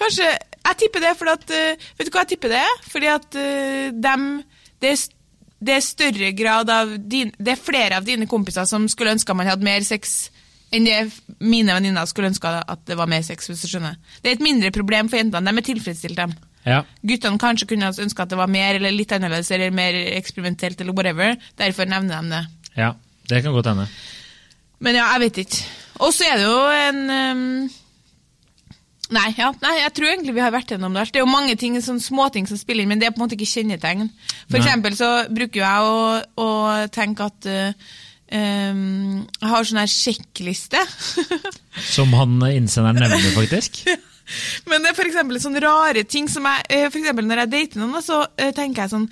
kanskje 0.00 0.30
Jeg 0.30 0.76
tipper 0.80 1.04
det 1.04 1.14
fordi 1.18 1.32
at 1.36 1.54
eh, 1.56 1.88
Vet 1.98 2.08
du 2.08 2.12
hva 2.14 2.24
jeg 2.24 2.32
tipper 2.34 2.52
det 2.52 2.60
er? 2.64 2.82
Fordi 2.88 3.08
at 3.12 3.38
eh, 3.40 3.86
dem 3.96 4.26
det 4.80 4.92
er, 4.94 5.00
det 5.60 5.74
er 5.76 5.84
større 5.84 6.32
grad 6.36 6.70
av 6.72 6.92
din, 7.04 7.32
Det 7.36 7.52
er 7.52 7.60
flere 7.60 7.98
av 8.00 8.06
dine 8.08 8.28
kompiser 8.28 8.64
som 8.68 8.86
skulle 8.88 9.12
ønske 9.16 9.36
man 9.36 9.48
hadde 9.48 9.66
mer 9.66 9.84
sex 9.84 10.30
enn 10.70 10.86
det 10.86 11.00
mine 11.42 11.74
venninner 11.74 12.06
skulle 12.06 12.30
ønske 12.30 12.46
at 12.46 12.84
det 12.86 12.94
var 12.96 13.08
mer 13.10 13.24
sex. 13.26 13.48
hvis 13.50 13.64
du 13.64 13.66
skjønner. 13.66 13.96
Det 14.22 14.30
er 14.30 14.36
et 14.36 14.44
mindre 14.44 14.70
problem 14.70 15.08
for 15.10 15.18
jentene. 15.18 15.50
De 15.50 15.58
er 15.58 15.66
tilfredsstilt, 15.66 16.14
dem. 16.20 16.34
Ja, 16.66 16.82
Guttene 17.06 17.40
kanskje 17.40 17.70
kunne 17.70 17.88
ønske 17.88 18.24
at 18.24 18.32
det 18.32 18.38
var 18.38 18.50
mer 18.52 18.76
eller 18.76 18.92
litt 18.92 19.12
annerledes 19.16 19.48
eller 19.54 19.72
mer 19.72 19.96
eksperimentelt 20.18 20.80
eller 20.82 20.96
whatever. 20.96 21.36
Derfor 21.58 21.88
nevner 21.88 22.20
de 22.20 22.34
det. 22.34 22.42
ja, 22.76 22.94
det 23.30 23.42
kan 23.44 23.54
godt 23.56 23.70
hende. 23.72 23.86
Men 24.80 24.96
ja, 24.96 25.06
jeg 25.14 25.22
vet 25.26 25.38
ikke. 25.44 25.62
Og 26.00 26.12
så 26.16 26.26
er 26.28 26.40
det 26.40 26.48
jo 26.48 26.58
en 26.72 27.00
um... 27.10 27.70
Nei, 29.10 29.26
ja, 29.34 29.48
nei, 29.58 29.72
jeg 29.80 29.90
tror 29.96 30.12
egentlig 30.12 30.36
vi 30.36 30.42
har 30.44 30.52
vært 30.54 30.70
gjennom 30.70 30.94
det. 30.94 31.08
Det 31.10 31.18
er 31.18 31.24
jo 31.24 31.32
mange 31.32 31.56
ting, 31.58 31.74
sånn 31.82 31.98
småting 31.98 32.46
som 32.46 32.60
spiller 32.60 32.84
inn, 32.84 32.92
men 32.92 33.00
det 33.00 33.08
er 33.08 33.14
på 33.16 33.18
en 33.18 33.24
måte 33.24 33.34
ikke 33.34 33.48
kjennetegn. 33.50 34.04
For 34.44 34.54
Nei. 34.54 34.60
eksempel 34.60 34.94
så 34.94 35.08
bruker 35.26 35.64
jeg 35.64 35.88
å, 35.88 36.04
å 36.44 36.50
tenke 36.94 37.26
at 37.26 37.48
uh, 37.50 37.90
um, 38.30 39.24
jeg 39.24 39.50
har 39.50 39.66
sånn 39.66 39.82
her 39.82 39.90
sjekkliste. 39.90 40.84
Som 41.96 42.14
han 42.14 42.38
innsenderen 42.52 43.02
nevner, 43.02 43.34
faktisk. 43.34 43.82
Men 44.70 44.82
det 44.82 44.90
er 44.92 44.98
eksempel 45.08 45.40
sånne 45.42 45.62
rare 45.64 46.04
ting 46.04 46.28
som 46.30 46.44
jeg 46.48 46.64
eh, 46.70 46.88
For 46.90 46.98
når 47.30 47.44
jeg 47.44 47.50
dater 47.56 47.80
noen, 47.82 48.02
så 48.04 48.22
eh, 48.38 48.52
tenker 48.56 48.84
jeg 48.86 48.92
sånn 48.94 49.08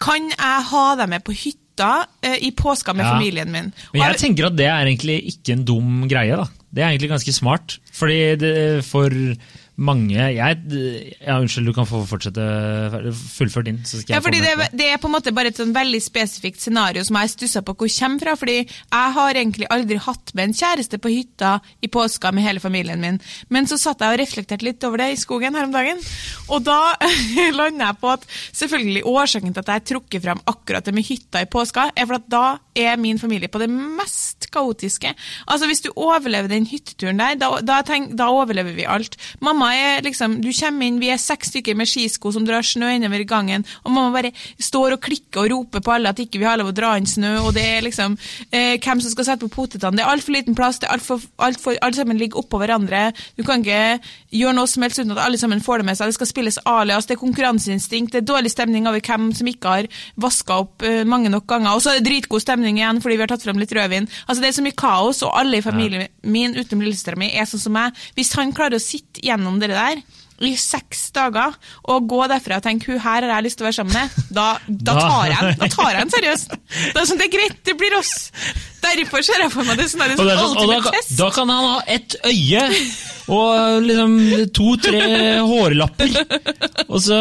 Kan 0.00 0.28
jeg 0.30 0.66
ha 0.70 0.84
deg 0.96 1.08
med 1.12 1.24
på 1.26 1.34
hytta 1.36 2.06
eh, 2.22 2.38
i 2.46 2.50
påska 2.56 2.94
med 2.96 3.04
Ja. 3.06 3.12
familien 3.16 3.50
min? 3.52 3.72
Men 3.92 4.02
jeg- 4.02 4.20
tenker 4.22 4.46
at 4.46 4.56
det 4.56 4.66
er 4.66 4.86
egentlig 4.86 5.18
ikke 5.34 5.52
en 5.52 5.64
dum 5.64 6.08
greie, 6.08 6.36
da. 6.36 6.46
Det 6.72 6.82
er 6.84 6.88
egentlig 6.92 7.10
ganske 7.10 7.32
smart. 7.34 7.78
Fordi 7.92 8.36
det, 8.38 8.84
for 8.86 9.10
mange 9.80 10.12
jeg, 10.12 10.36
ja, 10.36 11.36
Unnskyld, 11.40 11.70
du 11.70 11.74
kan 11.76 11.86
få 11.88 12.02
fortsette. 12.08 12.44
fullført 13.32 13.68
din, 13.70 13.78
så 13.84 14.00
skal 14.00 14.12
Ja, 14.12 14.18
jeg 14.18 14.24
fordi 14.26 14.40
det, 14.44 14.68
det 14.76 14.88
er 14.92 15.00
på 15.00 15.08
en 15.08 15.14
måte 15.14 15.32
bare 15.32 15.52
et 15.52 15.60
sånn 15.60 15.72
veldig 15.74 16.00
spesifikt 16.04 16.60
scenario 16.60 17.04
som 17.06 17.16
jeg 17.16 17.32
stussa 17.32 17.62
på 17.64 17.74
hvor 17.74 17.88
kommer 17.94 18.20
fra. 18.20 18.34
fordi 18.36 18.56
jeg 18.60 19.14
har 19.16 19.40
egentlig 19.40 19.68
aldri 19.72 19.96
hatt 19.96 20.34
med 20.34 20.50
en 20.50 20.56
kjæreste 20.60 21.00
på 21.00 21.12
hytta 21.12 21.52
i 21.80 21.88
påska 21.88 22.32
med 22.32 22.44
hele 22.44 22.60
familien 22.60 23.00
min. 23.00 23.20
Men 23.48 23.68
så 23.70 23.78
satt 23.80 24.04
jeg 24.04 24.12
og 24.12 24.20
reflekterte 24.20 24.66
litt 24.66 24.84
over 24.84 25.00
det 25.00 25.12
i 25.14 25.20
skogen 25.20 25.56
her 25.56 25.68
om 25.68 25.72
dagen. 25.72 26.02
Og 26.48 26.64
da 26.66 26.96
landa 27.58 27.90
jeg 27.90 28.00
på 28.02 28.12
at 28.12 28.28
selvfølgelig 28.52 29.06
årsaken 29.08 29.56
til 29.56 29.64
at 29.64 29.72
jeg 29.76 29.86
trukker 29.94 30.24
fram 30.24 30.44
akkurat 30.50 30.84
det 30.84 30.94
med 30.96 31.08
hytta 31.08 31.44
i 31.44 31.48
påska, 31.50 31.90
er 31.96 32.10
for 32.10 32.20
at 32.20 32.28
da 32.28 32.44
er 32.76 33.00
min 33.00 33.18
familie 33.20 33.48
på 33.48 33.62
det 33.62 33.70
mest 33.72 34.50
kaotiske. 34.52 35.14
Altså 35.48 35.66
Hvis 35.70 35.84
du 35.86 35.90
overlever 35.96 36.50
den 36.50 36.68
hytteturen 36.68 37.20
der, 37.20 37.38
da, 37.40 37.52
da, 37.64 37.80
tenk, 37.86 38.12
da 38.18 38.28
overlever 38.34 38.76
vi 38.76 38.84
alt. 38.88 39.16
Mamma 39.40 39.69
er 39.76 40.04
liksom, 40.06 40.38
Du 40.42 40.50
kommer 40.56 40.86
inn, 40.86 41.00
vi 41.00 41.10
er 41.12 41.20
seks 41.20 41.50
stykker 41.52 41.76
med 41.78 41.88
skisko 41.88 42.32
som 42.34 42.46
drar 42.46 42.66
snø 42.66 42.92
innover 42.96 43.24
gangen, 43.28 43.64
og 43.84 43.92
mamma 43.94 44.14
bare 44.14 44.32
står 44.60 44.96
og 44.96 45.02
klikker 45.04 45.44
og 45.44 45.50
roper 45.52 45.84
på 45.84 45.94
alle 45.94 46.12
at 46.12 46.20
ikke 46.22 46.40
vi 46.40 46.48
har 46.48 46.58
lov 46.60 46.72
å 46.72 46.76
dra 46.76 46.94
inn 46.98 47.08
snø, 47.08 47.36
og 47.44 47.54
det 47.56 47.64
er 47.66 47.84
liksom 47.86 48.16
eh, 48.50 48.76
hvem 48.80 49.02
som 49.02 49.14
skal 49.14 49.28
sette 49.30 49.46
på 49.46 49.52
potetene. 49.54 49.98
Det 49.98 50.04
er 50.04 50.12
altfor 50.12 50.36
liten 50.36 50.56
plass, 50.58 50.80
det 50.80 50.88
er 50.88 50.96
alt 50.96 51.06
for, 51.06 51.22
alt 51.42 51.60
for, 51.62 51.78
alle 51.80 51.98
sammen 51.98 52.20
ligger 52.20 52.42
oppå 52.42 52.60
hverandre. 52.60 53.10
Du 53.38 53.44
kan 53.46 53.64
ikke 53.64 54.00
gjøre 54.34 54.56
noe 54.56 54.70
som 54.70 54.84
helst 54.86 55.02
uten 55.02 55.14
at 55.14 55.22
alle 55.24 55.40
sammen 55.40 55.62
får 55.64 55.82
det 55.82 55.88
med 55.90 55.98
seg. 55.98 56.10
Det 56.10 56.18
skal 56.18 56.30
spilles 56.30 56.60
alias, 56.68 57.08
det 57.08 57.16
er 57.16 57.22
konkurranseinstinkt, 57.22 58.14
det 58.14 58.22
er 58.22 58.28
dårlig 58.30 58.52
stemning 58.54 58.88
over 58.90 59.02
hvem 59.04 59.30
som 59.36 59.50
ikke 59.50 59.76
har 59.76 59.90
vaska 60.20 60.60
opp 60.64 60.86
eh, 60.86 61.02
mange 61.08 61.32
nok 61.32 61.48
ganger, 61.50 61.74
og 61.74 61.84
så 61.84 61.94
er 61.94 62.00
det 62.00 62.08
dritgod 62.10 62.42
stemning 62.42 62.80
igjen 62.80 63.00
fordi 63.02 63.18
vi 63.18 63.24
har 63.24 63.32
tatt 63.32 63.44
fram 63.46 63.60
litt 63.60 63.72
rødvin. 63.76 64.08
Altså 64.26 64.40
Det 64.42 64.50
er 64.50 64.56
så 64.58 64.64
mye 64.66 64.78
kaos, 64.78 65.22
og 65.26 65.36
alle 65.38 65.60
i 65.60 65.64
familien 65.64 66.08
min 66.22 66.56
utenom 66.56 66.84
lillesøstera 66.84 67.18
mi 67.20 67.30
er 67.32 67.48
sånn 67.48 67.62
som 67.62 67.76
meg. 67.76 67.96
Hvis 68.16 68.32
han 68.38 68.54
klarer 68.56 68.78
å 68.78 68.82
sitte 68.82 69.22
gjennom 69.24 69.59
det 69.62 69.76
der 69.76 70.02
i 70.40 70.54
seks 70.56 71.10
dager 71.12 71.52
og 71.92 72.06
gå 72.08 72.20
derfra 72.30 72.56
og 72.60 72.64
tenke 72.64 72.88
hun 72.88 73.00
her 73.02 73.26
har 73.26 73.34
jeg 73.34 73.44
lyst 73.44 73.58
til 73.60 73.66
å 73.66 73.68
være 73.68 73.76
sammen 73.76 73.92
med, 73.92 74.14
da, 74.32 74.46
da 74.68 74.94
tar 74.96 75.26
jeg 75.28 75.42
den 75.44 75.58
da 75.60 75.68
tar 75.74 75.90
jeg 75.92 76.00
den 76.00 76.14
seriøst. 76.16 76.54
Det 76.94 76.96
er, 76.96 77.06
sånn, 77.10 77.20
det 77.20 77.26
er 77.26 77.32
greit, 77.34 77.58
det 77.68 77.74
blir 77.76 77.96
oss. 77.98 78.12
Derfor 78.80 79.24
ser 79.26 79.42
jeg 79.44 79.52
for 79.52 79.68
meg 79.68 79.76
det 79.76 79.90
sånn 79.92 80.00
der, 80.00 80.14
Og, 80.16 80.24
det 80.24 80.32
er 80.32 80.40
sånn, 80.40 80.56
og 80.62 80.86
da, 80.88 81.02
da 81.18 81.28
kan 81.36 81.52
han 81.52 81.66
ha 81.74 81.80
ett 81.92 82.16
øye 82.24 82.62
og 83.30 83.84
liksom 83.86 84.14
to-tre 84.56 85.02
hårlapper. 85.46 86.14
Så, 87.00 87.16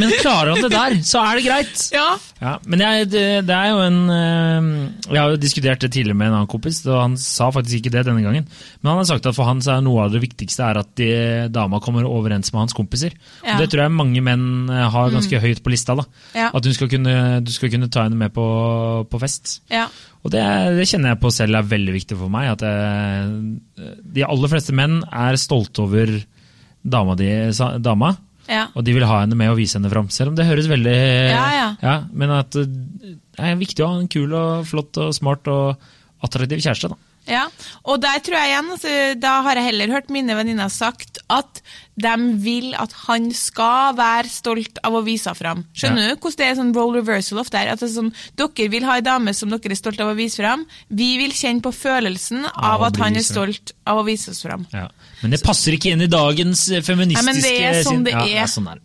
men 0.00 0.10
klarer 0.18 0.52
han 0.56 0.64
det 0.64 0.70
der, 0.72 0.96
så 1.06 1.20
er 1.22 1.38
det 1.38 1.44
greit. 1.46 1.82
Ja. 1.94 2.06
Ja, 2.42 2.56
men 2.66 2.82
jeg, 2.82 3.06
det, 3.12 3.24
det 3.46 3.54
er 3.54 3.68
jo 3.70 3.82
en 3.84 3.98
eh, 4.10 5.12
Jeg 5.12 5.20
har 5.20 5.30
jo 5.30 5.38
diskutert 5.38 5.84
det 5.84 5.92
tidligere 5.94 6.18
med 6.18 6.32
en 6.32 6.36
annen 6.40 6.50
kompis, 6.50 6.80
og 6.88 6.96
han 6.98 7.14
sa 7.20 7.52
faktisk 7.54 7.78
ikke 7.78 7.92
det 7.94 8.02
denne 8.08 8.24
gangen. 8.24 8.48
Men 8.80 8.90
han 8.90 8.98
har 8.98 9.06
sagt 9.12 9.28
at 9.30 9.36
for 9.36 9.46
han 9.46 9.62
så 9.62 9.76
er 9.76 9.84
noe 9.86 10.08
av 10.08 10.14
det 10.16 10.24
viktigste 10.24 10.66
er 10.66 10.80
at 10.82 10.90
de, 10.98 11.10
dama 11.54 11.78
kommer 11.84 12.08
overens 12.08 12.50
med 12.50 12.64
hans 12.64 12.74
kompiser. 12.76 13.14
Ja. 13.44 13.54
Og 13.54 13.62
Det 13.62 13.70
tror 13.72 13.84
jeg 13.84 13.94
mange 13.94 14.24
menn 14.26 14.46
eh, 14.72 14.88
har 14.96 15.14
ganske 15.14 15.42
høyt 15.44 15.62
på 15.62 15.70
lista. 15.74 15.94
da. 15.98 16.08
Ja. 16.34 16.50
At 16.50 16.66
hun 16.66 16.74
skal 16.74 16.90
kunne, 16.90 17.14
du 17.46 17.52
skal 17.54 17.70
kunne 17.76 17.90
ta 17.92 18.08
henne 18.08 18.18
med 18.18 18.34
på, 18.34 18.46
på 19.06 19.22
fest. 19.22 19.60
Ja. 19.70 19.86
Og 20.22 20.30
det, 20.30 20.42
det 20.78 20.84
kjenner 20.86 21.12
jeg 21.14 21.20
på 21.22 21.30
selv 21.34 21.58
er 21.58 21.66
veldig 21.66 21.94
viktig 21.96 22.16
for 22.20 22.30
meg. 22.30 22.52
At 22.54 22.62
jeg, 22.62 23.94
de 24.14 24.22
aller 24.26 24.52
fleste 24.52 24.74
menn 24.76 25.00
er 25.10 25.38
stolte 25.40 25.82
over 25.82 26.12
dama, 26.82 27.16
de, 27.18 27.30
dama 27.82 28.12
Ja. 28.50 28.68
og 28.74 28.82
de 28.86 28.94
vil 28.94 29.06
ha 29.06 29.20
henne 29.22 29.36
med 29.38 29.50
og 29.52 29.58
vise 29.58 29.78
henne 29.78 29.90
fram. 29.90 30.08
Selv 30.14 30.30
om 30.32 30.36
det 30.38 30.46
høres 30.46 30.68
veldig 30.70 30.94
Ja, 31.30 31.74
ja. 31.82 31.96
Men 32.12 32.30
at 32.38 32.54
eh, 32.58 32.66
det 32.70 33.18
er 33.38 33.58
viktig 33.58 33.82
å 33.84 33.90
ha 33.92 33.98
en 34.02 34.10
kul 34.10 34.34
og 34.34 34.66
flott 34.70 34.98
og 35.02 35.12
smart 35.16 35.46
og 35.50 35.78
attraktiv 36.22 36.62
kjæreste. 36.62 36.90
da. 36.92 36.98
Ja, 37.28 37.44
og 37.86 38.00
der 38.02 38.18
tror 38.24 38.34
jeg 38.34 38.50
igjen, 38.50 38.70
altså, 38.74 38.92
da 39.22 39.36
har 39.46 39.58
jeg 39.58 39.68
heller 39.68 39.92
hørt 39.94 40.10
mine 40.10 40.34
venninner 40.34 40.70
sagt 40.72 41.20
at 41.30 41.60
de 42.02 42.14
vil 42.42 42.72
at 42.80 42.94
han 43.04 43.28
skal 43.36 43.94
være 43.94 44.30
stolt 44.32 44.80
av 44.82 44.96
å 44.98 45.04
vise 45.06 45.30
fram. 45.38 45.62
Skjønner 45.76 46.08
du 46.08 46.16
hvordan 46.16 46.40
det 46.40 46.48
er 46.48 46.58
sånn 46.58 46.74
role 46.74 46.98
reversal 46.98 47.42
of 47.42 47.52
der? 47.54 47.70
At 47.70 47.82
det 47.82 47.90
er 47.90 47.94
sånn, 47.94 48.10
dere 48.40 48.68
vil 48.72 48.86
ha 48.88 48.98
en 48.98 49.06
dame 49.06 49.36
som 49.38 49.52
dere 49.52 49.76
er 49.76 49.78
stolt 49.78 50.02
av 50.02 50.10
å 50.10 50.18
vise 50.18 50.42
fram. 50.42 50.64
Vi 50.88 51.12
vil 51.20 51.34
kjenne 51.36 51.62
på 51.62 51.74
følelsen 51.76 52.46
av 52.48 52.82
ja, 52.82 52.88
at 52.88 53.02
han 53.04 53.18
er 53.20 53.26
stolt 53.26 53.74
av 53.86 54.02
å 54.02 54.06
vise 54.08 54.32
oss 54.34 54.42
fram. 54.42 54.66
Ja. 54.74 54.88
Men 55.22 55.36
det 55.36 55.44
passer 55.46 55.76
ikke 55.76 55.92
inn 55.94 56.02
i 56.02 56.10
dagens 56.10 56.66
eh, 56.72 56.82
feministiske 56.82 57.22
Nei, 57.22 57.36
men 57.36 57.44
det 57.44 57.58
er 57.68 57.84
sånn 57.86 58.08
det 58.08 58.16
ja, 58.16 58.24
er. 58.24 58.38
Ja, 58.42 58.48
sånn 58.50 58.72
er 58.72 58.82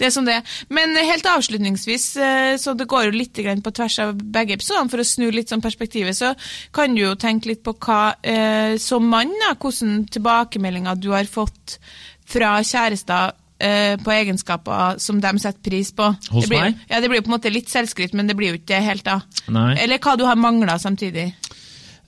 det. 0.00 0.08
Er 0.08 0.14
som 0.14 0.28
det. 0.28 0.38
er. 0.40 0.54
Men 0.72 0.96
helt 0.96 1.28
avslutningsvis, 1.30 2.06
eh, 2.16 2.54
så 2.60 2.74
det 2.76 2.88
går 2.90 3.08
jo 3.08 3.18
litt 3.18 3.40
på 3.64 3.74
tvers 3.76 3.98
av 4.02 4.14
begge 4.18 4.56
episodene, 4.58 4.90
for 4.90 5.02
å 5.02 5.06
snu 5.06 5.28
litt 5.30 5.52
sånn 5.52 5.64
perspektivet, 5.64 6.16
så 6.16 6.34
kan 6.74 6.94
du 6.94 7.04
jo 7.04 7.16
tenke 7.20 7.52
litt 7.52 7.62
på 7.66 7.76
hva, 7.78 8.14
eh, 8.22 8.76
som 8.80 9.06
mann, 9.06 9.32
da, 9.44 9.54
hvordan 9.54 10.06
tilbakemeldinger 10.10 10.98
du 11.00 11.12
har 11.14 11.28
fått 11.30 11.78
fra 12.30 12.58
kjærester 12.62 13.32
eh, 13.60 13.96
på 14.00 14.12
egenskaper 14.14 14.98
som 15.02 15.20
de 15.20 15.32
setter 15.42 15.70
pris 15.70 15.92
på. 15.92 16.08
Hos 16.30 16.46
det 16.46 16.52
blir, 16.52 16.60
meg? 16.60 16.84
Ja, 16.90 17.00
det 17.00 17.10
blir 17.10 17.20
jo 17.20 17.26
på 17.28 17.32
en 17.32 17.38
måte 17.38 17.52
litt 17.52 17.70
selvskryt, 17.72 18.14
men 18.16 18.30
det 18.30 18.36
blir 18.38 18.54
jo 18.54 18.60
ikke 18.60 18.74
det 18.74 18.84
helt, 18.86 19.06
da. 19.06 19.20
Nei. 19.52 19.74
Eller 19.82 20.02
hva 20.02 20.16
du 20.18 20.26
har 20.28 20.40
mangla 20.40 20.78
samtidig. 20.80 21.30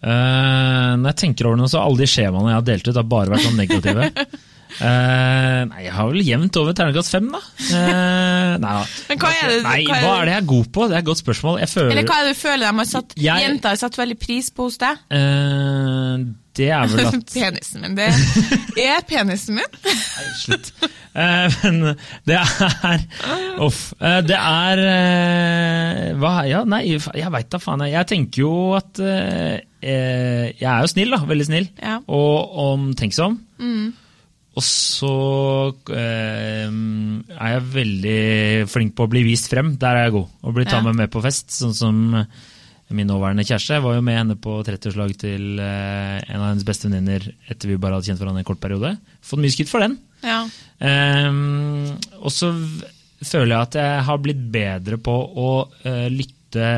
Uh, 0.02 0.98
når 0.98 1.12
jeg 1.12 1.18
tenker 1.20 1.46
over 1.46 1.60
det, 1.62 1.68
så 1.70 1.82
alle 1.82 2.02
de 2.02 2.08
skjemaene 2.10 2.50
jeg 2.50 2.58
har 2.58 2.64
delt 2.66 2.88
ut, 2.88 2.96
har 2.98 3.06
bare 3.06 3.34
vært 3.34 3.46
sånn 3.46 3.60
negative. 3.60 4.08
Eh, 4.80 5.64
nei, 5.68 5.82
jeg 5.84 5.92
har 5.92 6.08
vel 6.08 6.22
jevnt 6.26 6.56
over 6.62 6.72
terningkast 6.78 7.10
fem, 7.12 7.28
da. 7.34 7.40
Uh, 7.68 8.56
nei, 8.62 8.72
da. 8.72 8.84
Men 9.10 9.18
hva 9.22 9.32
er 9.36 9.48
det- 9.52 9.62
nei, 9.66 9.78
hva 9.86 9.96
er 9.98 10.02
hva 10.02 10.12
det- 10.12 10.20
er 10.22 10.24
det 10.30 10.32
jeg 10.36 10.42
er 10.42 10.50
god 10.54 10.70
på? 10.72 10.86
Det 10.88 10.94
er 10.96 11.02
et 11.04 11.10
godt 11.10 11.22
spørsmål. 11.22 11.58
Føler 11.72 11.90
Eller 11.92 12.08
hva 12.08 12.20
er 12.20 12.24
det 12.28 12.36
du 12.36 12.40
føler 12.40 12.64
de 12.66 12.78
har 12.82 12.88
satt, 12.92 13.12
Jeg- 13.16 13.42
jenter 13.46 13.68
har 13.74 13.76
satt 13.82 13.98
veldig 14.00 14.18
pris 14.22 14.50
på 14.50 14.68
hos 14.70 14.78
deg? 14.82 15.02
Uh, 15.12 16.24
Det 16.52 16.66
er 16.68 16.82
vel 16.86 17.06
at 17.08 17.30
penisen 17.32 17.80
min, 17.80 17.94
det 17.96 18.08
er 18.84 19.00
penisen 19.08 19.54
min. 19.56 19.70
nei, 19.84 20.26
Slutt. 20.40 20.72
Men 21.14 21.94
det 22.28 22.36
er 22.40 23.06
Uff. 23.60 23.80
Det 24.00 24.36
er 24.36 24.82
Hva 26.20 26.32
Ja, 26.48 26.62
nei, 26.68 26.82
jeg 26.92 27.32
veit 27.32 27.48
da 27.52 27.58
faen. 27.60 27.80
jeg. 27.86 27.92
Jeg 27.96 28.06
tenker 28.12 28.42
jo 28.44 28.52
at 28.76 29.00
Jeg 29.00 30.60
er 30.60 30.80
jo 30.84 30.92
snill, 30.92 31.10
da. 31.16 31.22
Veldig 31.28 31.46
snill. 31.48 31.68
Ja. 31.80 31.98
Og 32.08 32.56
omtenksom. 32.68 33.40
Og 34.52 34.64
så 34.66 35.12
eh, 35.96 36.68
er 36.68 37.52
jeg 37.54 37.68
veldig 37.72 38.22
flink 38.68 38.96
på 38.98 39.06
å 39.06 39.12
bli 39.12 39.22
vist 39.24 39.48
frem. 39.48 39.74
Der 39.80 39.96
er 39.96 40.08
jeg 40.08 40.16
god. 40.18 40.32
Å 40.44 40.52
bli 40.52 40.66
tatt 40.68 40.84
med 40.84 40.98
med 40.98 41.12
på 41.12 41.22
fest. 41.24 41.54
Sånn 41.56 41.72
som 41.76 42.02
min 42.92 43.08
nåværende 43.08 43.44
kjæreste. 43.46 43.78
Jeg 43.78 43.84
var 43.84 43.96
jo 43.96 44.04
med 44.04 44.18
henne 44.18 44.36
på 44.40 44.58
30-årslag 44.66 45.14
til 45.20 45.60
eh, 45.62 46.18
en 46.20 46.40
av 46.40 46.50
hennes 46.50 46.66
beste 46.68 46.88
venninner 46.88 47.24
etter 47.50 47.70
vi 47.70 47.78
bare 47.80 47.96
hadde 47.96 48.10
kjent 48.10 48.20
hverandre 48.20 48.44
en 48.44 48.48
kort 48.48 48.62
periode. 48.62 48.94
Fått 49.24 49.42
mye 49.42 49.54
skudd 49.54 49.70
for 49.70 49.84
den. 49.84 49.96
Ja. 50.22 50.42
Eh, 50.84 51.30
og 52.20 52.34
så 52.34 52.52
føler 53.22 53.54
jeg 53.54 53.60
at 53.60 53.78
jeg 53.80 54.06
har 54.08 54.22
blitt 54.22 54.42
bedre 54.52 54.98
på 55.02 55.14
å 55.16 55.50
eh, 55.88 56.08
lytte 56.12 56.68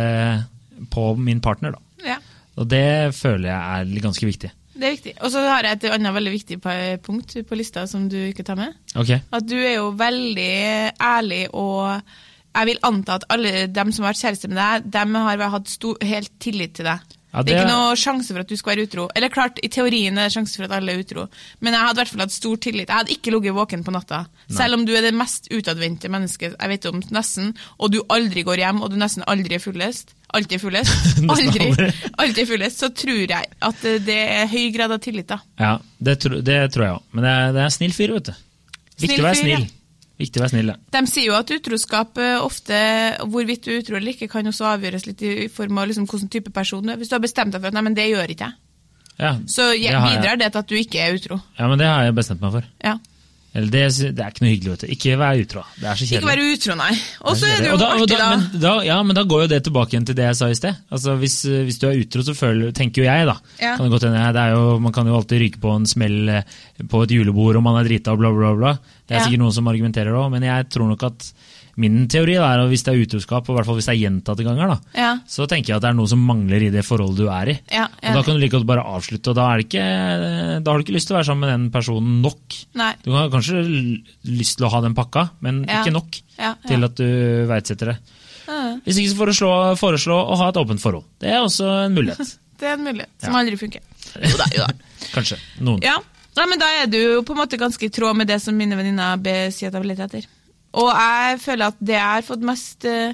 på 0.94 1.08
min 1.18 1.42
partner. 1.44 1.74
Da. 1.74 2.12
ja. 2.14 2.20
Og 2.54 2.68
det 2.70 3.14
føler 3.16 3.48
jeg 3.50 3.58
er 3.58 4.04
ganske 4.04 4.28
viktig. 4.28 4.50
Det 4.74 4.86
er 4.86 4.94
viktig. 4.96 5.14
Og 5.22 5.30
så 5.30 5.42
har 5.46 5.66
jeg 5.66 5.78
et 5.78 5.88
annet 5.94 6.14
veldig 6.16 6.34
viktig 6.34 6.60
punkt 7.04 7.34
på 7.48 7.58
lista 7.58 7.86
som 7.90 8.08
du 8.10 8.18
ikke 8.26 8.46
tar 8.46 8.58
med. 8.58 8.76
Ok. 8.98 9.14
At 9.18 9.46
du 9.46 9.56
er 9.56 9.76
jo 9.76 9.90
veldig 9.98 10.54
ærlig, 10.98 11.44
og 11.54 12.00
jeg 12.54 12.70
vil 12.70 12.80
anta 12.86 13.18
at 13.18 13.28
alle 13.34 13.66
dem 13.70 13.92
som 13.94 14.04
har 14.04 14.14
vært 14.14 14.24
kjæreste 14.24 14.50
med 14.50 14.58
deg, 14.60 14.88
dem 14.96 15.20
har 15.22 15.44
hatt 15.54 15.70
stor, 15.70 15.98
helt 16.02 16.34
tillit 16.42 16.74
til 16.78 16.90
deg. 16.90 17.14
Ja, 17.34 17.42
det... 17.42 17.50
er 17.50 17.64
ikke 17.64 17.70
noe 17.74 17.94
sjanse 17.98 18.30
for 18.30 18.44
at 18.44 18.50
du 18.50 18.54
skal 18.58 18.74
være 18.74 18.86
utro. 18.86 19.04
Eller 19.18 19.30
klart, 19.34 19.58
i 19.58 19.70
teorien 19.72 20.18
er 20.18 20.28
det 20.28 20.34
sjanse 20.36 20.54
for 20.58 20.68
at 20.68 20.76
alle 20.76 20.94
er 20.94 21.02
utro, 21.02 21.26
men 21.58 21.74
jeg 21.74 21.82
hadde 21.82 21.98
i 21.98 22.02
hvert 22.02 22.12
fall 22.12 22.22
hatt 22.22 22.34
stor 22.34 22.60
tillit. 22.62 22.86
Jeg 22.86 23.00
hadde 23.00 23.14
ikke 23.16 23.34
ligget 23.34 23.56
våken 23.56 23.82
på 23.86 23.94
natta. 23.94 24.20
Selv 24.54 24.78
om 24.78 24.84
du 24.86 24.94
er 24.94 25.02
det 25.02 25.14
mest 25.18 25.50
utadvendte 25.50 26.10
mennesket 26.14 26.54
jeg 26.54 26.74
vet 26.74 26.86
om, 26.90 27.02
nesten, 27.14 27.50
og 27.78 27.90
du 27.94 28.04
aldri 28.14 28.46
går 28.46 28.62
hjem, 28.62 28.84
og 28.86 28.94
du 28.94 29.00
nesten 29.02 29.26
aldri 29.30 29.58
er 29.58 29.64
fullest. 29.64 30.14
Alltid 30.34 30.60
fullest. 30.62 31.20
Aldri, 31.34 31.68
alltid 32.18 32.48
fullest. 32.48 32.82
Så 32.82 32.90
tror 32.96 33.22
jeg 33.22 33.52
at 33.68 33.86
det 34.06 34.18
er 34.18 34.50
høy 34.50 34.66
grad 34.74 34.94
av 34.94 35.00
tillit, 35.04 35.28
da. 35.30 35.38
Ja, 35.60 35.76
det, 35.98 36.18
tro, 36.24 36.40
det 36.42 36.58
tror 36.74 36.86
jeg 36.86 36.96
òg. 36.96 37.06
Men 37.14 37.26
det 37.26 37.32
er, 37.32 37.54
det 37.54 37.62
er 37.62 37.70
en 37.70 37.76
snill 37.76 37.94
fyr, 37.94 38.14
vet 38.16 38.30
du. 38.32 38.34
Viktig 39.04 39.22
å 39.22 39.26
være 39.28 39.40
snill. 39.40 39.66
Viktig 40.20 40.38
å 40.38 40.44
være 40.44 40.52
snill, 40.52 40.70
ja. 40.70 40.76
De 40.94 41.02
sier 41.10 41.26
jo 41.26 41.36
at 41.38 41.50
utroskap 41.50 42.20
eh, 42.22 42.36
ofte, 42.42 42.76
hvorvidt 43.30 43.64
du 43.66 43.72
er 43.72 43.80
utro 43.82 43.98
eller 43.98 44.14
ikke, 44.14 44.28
kan 44.30 44.46
også 44.50 44.68
avgjøres 44.70 45.08
litt 45.08 45.24
i 45.26 45.48
form 45.50 45.80
av 45.82 45.88
liksom 45.90 46.06
hvilken 46.10 46.30
type 46.30 46.52
person 46.54 46.84
du 46.86 46.92
er. 46.94 47.00
Hvis 47.00 47.10
du 47.10 47.16
har 47.16 47.24
bestemt 47.24 47.54
deg 47.54 47.62
for 47.62 47.72
at 47.72 47.78
nei, 47.78 47.82
men 47.86 47.96
det 47.98 48.06
gjør 48.10 48.34
ikke 48.34 48.50
jeg, 48.50 48.60
ja 49.18 49.32
så 49.46 49.68
jeg, 49.74 49.90
det 49.94 50.02
bidrar 50.02 50.32
jeg. 50.32 50.40
det 50.42 50.46
til 50.50 50.62
at 50.62 50.70
du 50.70 50.78
ikke 50.78 51.02
er 51.02 51.18
utro. 51.18 51.38
Ja, 51.58 51.66
men 51.70 51.78
det 51.82 51.86
har 51.90 52.06
jeg 52.06 52.16
bestemt 52.18 52.42
meg 52.42 52.54
for. 52.54 52.70
Ja. 52.82 52.96
Eller 53.54 53.70
det, 53.70 53.82
det 54.18 54.18
er 54.24 54.32
ikke 54.32 54.42
noe 54.42 54.50
hyggelig, 54.50 54.70
vet 54.72 54.80
du. 54.82 54.86
Ikke 54.90 55.16
vær 55.20 55.38
utro. 55.38 55.60
Det 55.78 55.86
er 55.86 55.94
så 55.98 56.06
kjedelig. 56.08 56.18
Ikke 56.18 56.30
være 56.32 56.46
utro, 56.56 56.74
nei. 56.80 56.94
Og 57.22 57.36
så 57.38 57.46
er 57.52 57.60
det 57.62 57.68
jo 57.70 57.76
da, 57.78 57.90
artig, 57.94 58.16
da. 58.18 58.28
Men 58.34 58.60
da, 58.64 58.72
ja, 58.82 58.96
men 59.06 59.14
da 59.14 59.22
går 59.30 59.44
jo 59.44 59.50
det 59.52 59.60
tilbake 59.68 59.94
igjen 59.94 60.08
til 60.08 60.16
det 60.18 60.24
jeg 60.26 60.38
sa 60.40 60.48
i 60.50 60.56
sted. 60.58 60.80
Altså, 60.90 61.14
hvis, 61.20 61.36
hvis 61.68 61.78
du 61.78 61.86
er 61.86 62.00
utro, 62.02 62.24
så 62.26 62.34
føler, 62.34 62.72
tenker 62.74 63.04
jo 63.04 63.06
jeg, 63.06 63.28
da 63.30 63.36
Ja. 63.62 63.76
kan 63.78 63.86
er 64.34 64.50
jo, 64.56 64.78
Man 64.82 64.92
kan 64.92 65.06
jo 65.06 65.14
alltid 65.20 65.40
ryke 65.44 65.60
på 65.62 65.76
en 65.76 65.86
smell 65.86 66.28
eh, 66.28 66.42
på 66.90 67.02
et 67.06 67.14
julebord 67.14 67.56
om 67.56 67.62
man 67.70 67.78
er 67.78 67.86
drita 67.86 68.12
og 68.12 68.18
bla, 68.18 68.32
bla, 68.34 68.50
bla. 68.58 68.72
Det 69.06 69.14
er 69.14 69.20
Ja. 69.20 69.24
sikkert 69.28 69.44
noen 69.44 69.52
som 69.54 69.68
argumenterer 69.70 70.18
òg, 70.18 70.30
men 70.34 70.42
jeg 70.42 70.68
tror 70.74 70.88
nok 70.90 71.02
at 71.06 71.32
min 71.80 72.06
teori 72.08 72.34
da, 72.38 72.48
er 72.54 72.62
at 72.64 72.68
hvis 72.70 72.84
det 72.86 72.92
er 72.94 73.02
utroskap, 73.02 73.48
og 73.48 73.54
i 73.54 73.56
hvert 73.58 73.66
fall 73.66 73.78
hvis 73.80 73.88
det 73.88 73.94
er 73.96 74.00
gjentatte 74.04 74.44
ganger, 74.46 74.68
da, 74.74 74.76
Ja. 74.94 75.10
så 75.26 75.46
tenker 75.50 75.72
jeg 75.72 75.76
at 75.76 75.82
det 75.82 75.90
er 75.90 75.98
noe 75.98 76.10
som 76.10 76.20
mangler 76.24 76.62
i 76.62 76.70
det 76.70 76.84
forholdet 76.86 77.16
du 77.18 77.28
er 77.28 77.50
i. 77.50 77.56
Ja, 77.72 77.84
Og 77.88 78.14
Da 78.14 78.22
kan 78.22 78.34
du 78.34 78.40
like 78.40 78.52
godt 78.54 78.66
bare 78.66 78.84
avslutte, 78.84 79.30
og 79.30 79.36
da, 79.36 79.48
er 79.52 79.56
det 79.62 79.66
ikke, 79.68 79.86
da 80.64 80.70
har 80.70 80.78
du 80.78 80.84
ikke 80.84 80.96
lyst 80.96 81.08
til 81.08 81.16
å 81.16 81.18
være 81.18 81.28
sammen 81.30 81.40
med 81.46 81.52
den 81.54 81.70
personen 81.74 82.20
nok. 82.22 82.58
Nei. 82.74 82.92
Du 83.04 83.10
har 83.16 83.28
kanskje 83.32 83.64
lyst 84.24 84.58
til 84.58 84.66
å 84.66 84.70
ha 84.70 84.80
den 84.84 84.94
pakka, 84.94 85.28
men 85.40 85.64
ikke 85.64 85.92
nok 85.92 86.20
til 86.68 86.84
at 86.84 86.94
du 87.00 87.06
verdsetter 87.50 87.92
det. 87.94 87.98
Ja, 88.46 88.76
Hvis 88.84 88.98
ikke 89.00 89.10
så 89.14 89.16
foreslå, 89.22 89.50
foreslå 89.80 90.16
å 90.20 90.36
ha 90.36 90.48
et 90.50 90.56
åpent 90.60 90.80
forhold. 90.82 91.04
Det 91.18 91.30
er 91.32 91.40
også 91.40 91.68
en 91.86 91.94
mulighet. 91.96 92.34
Det 92.60 92.68
er 92.70 92.76
en 92.78 92.84
mulighet 92.86 93.10
som 93.24 93.34
aldri 93.34 93.56
funker. 93.58 93.80
Jo 94.30 94.36
da, 94.38 94.44
jo 94.54 94.62
da. 94.62 94.68
Kanskje. 95.14 95.38
Noen. 95.64 95.80
Ja. 95.82 95.96
Nei, 96.36 96.44
men 96.50 96.58
da 96.58 96.66
er 96.82 96.86
du 96.90 96.96
jo 96.98 97.22
på 97.26 97.34
en 97.34 97.40
måte 97.40 97.58
ganske 97.58 97.82
i 97.86 97.90
tråd 97.94 98.16
med 98.18 98.26
det 98.30 98.40
som 98.42 98.54
mine 98.58 98.74
venninner 98.78 99.18
sier 99.54 99.68
at 99.70 99.74
jeg 99.74 99.82
vil 99.82 99.90
lete 99.92 100.06
etter. 100.06 100.24
Og 100.74 100.90
jeg 100.90 101.40
føler 101.44 101.72
at 101.72 101.80
det 101.80 101.96
jeg 101.96 102.10
har 102.16 102.24
fått 102.26 102.44
mest 102.46 102.86
eh, 102.90 103.12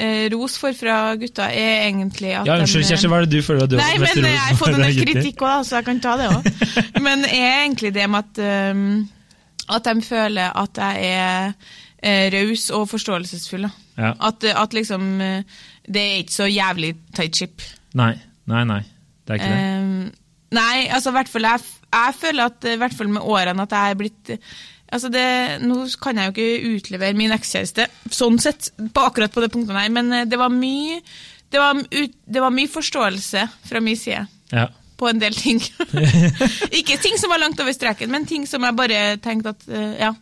eh, 0.00 0.24
ros 0.32 0.56
for 0.60 0.76
fra 0.76 0.98
gutta, 1.20 1.50
er 1.52 1.86
egentlig 1.88 2.32
at 2.32 2.48
Ja, 2.48 2.58
Unnskyld, 2.62 2.84
eh, 2.84 2.90
Kjersti, 2.92 3.10
hva 3.12 3.20
er 3.20 3.28
det 3.28 3.36
du 3.36 3.46
føler 3.46 3.66
at 3.66 3.72
du 3.72 3.76
Nei, 3.78 3.90
har 3.90 4.00
fått 4.00 4.00
mest 4.00 4.16
ros 4.16 4.24
for 4.24 4.30
jeg 4.30 4.40
har 4.40 4.60
fått 4.62 4.78
gutter? 4.78 5.10
kritikk 5.12 5.44
òg, 5.44 5.56
så 5.68 5.78
jeg 5.78 5.88
kan 5.90 6.02
ta 6.04 6.16
det 6.20 6.30
òg. 6.32 6.48
Men 7.06 7.26
er 7.28 7.48
egentlig 7.52 7.94
det 7.96 8.08
med 8.10 8.24
at, 8.24 8.42
at 9.78 9.90
de 9.90 10.06
føler 10.08 10.58
at 10.64 10.82
jeg 10.84 11.12
er 12.04 12.34
raus 12.34 12.66
og 12.76 12.88
forståelsesfull. 12.90 13.68
Ja. 13.96 14.10
At, 14.26 14.44
at 14.44 14.74
liksom 14.74 15.04
Det 15.86 16.00
er 16.02 16.18
ikke 16.24 16.34
så 16.34 16.48
jævlig 16.50 16.96
tight 17.14 17.36
ship. 17.36 17.62
Nei, 17.94 18.14
nei, 18.50 18.64
nei. 18.68 18.82
Det 19.24 19.36
er 19.36 19.40
ikke 19.40 19.52
det. 19.52 19.64
Um, 19.80 20.12
nei, 20.56 20.86
altså 20.92 21.12
i 21.12 21.16
hvert 21.16 21.30
fall 21.32 21.46
jeg, 21.48 21.60
jeg 21.94 22.16
føler 22.20 22.50
at 22.50 22.66
i 22.68 22.78
hvert 22.80 22.96
fall 22.96 23.12
med 23.12 23.24
årene 23.24 23.64
at 23.64 23.76
jeg 23.76 23.94
er 23.94 24.00
blitt 24.00 24.32
Altså 24.94 25.08
det, 25.10 25.24
Nå 25.66 25.80
kan 26.02 26.20
jeg 26.20 26.28
jo 26.30 26.34
ikke 26.34 26.74
utlevere 26.78 27.16
min 27.18 27.34
ekskjæreste 27.34 27.88
sånn 28.14 28.38
sett, 28.42 28.68
på 28.94 29.02
akkurat 29.08 29.32
på 29.34 29.42
det 29.42 29.50
punktet 29.54 29.74
her, 29.74 29.90
men 29.90 30.12
eh, 30.14 30.26
det 30.30 30.38
var 30.38 30.52
mye 30.54 31.00
det 31.54 31.60
var, 31.62 31.78
ut, 31.82 32.14
det 32.26 32.40
var 32.42 32.50
mye 32.54 32.70
forståelse 32.70 33.42
fra 33.68 33.80
min 33.82 33.98
side 33.98 34.24
Ja. 34.54 34.68
på 34.98 35.08
en 35.10 35.18
del 35.22 35.34
ting. 35.34 35.58
ikke 36.78 36.96
ting 37.02 37.18
som 37.20 37.30
var 37.34 37.42
langt 37.42 37.60
over 37.62 37.74
streken, 37.74 38.10
men 38.10 38.26
ting 38.26 38.46
som 38.50 38.62
jeg 38.66 38.76
bare 38.78 39.02
tenkte 39.22 39.52
at 39.56 39.66
eh, 39.70 39.92
Ja. 40.06 40.12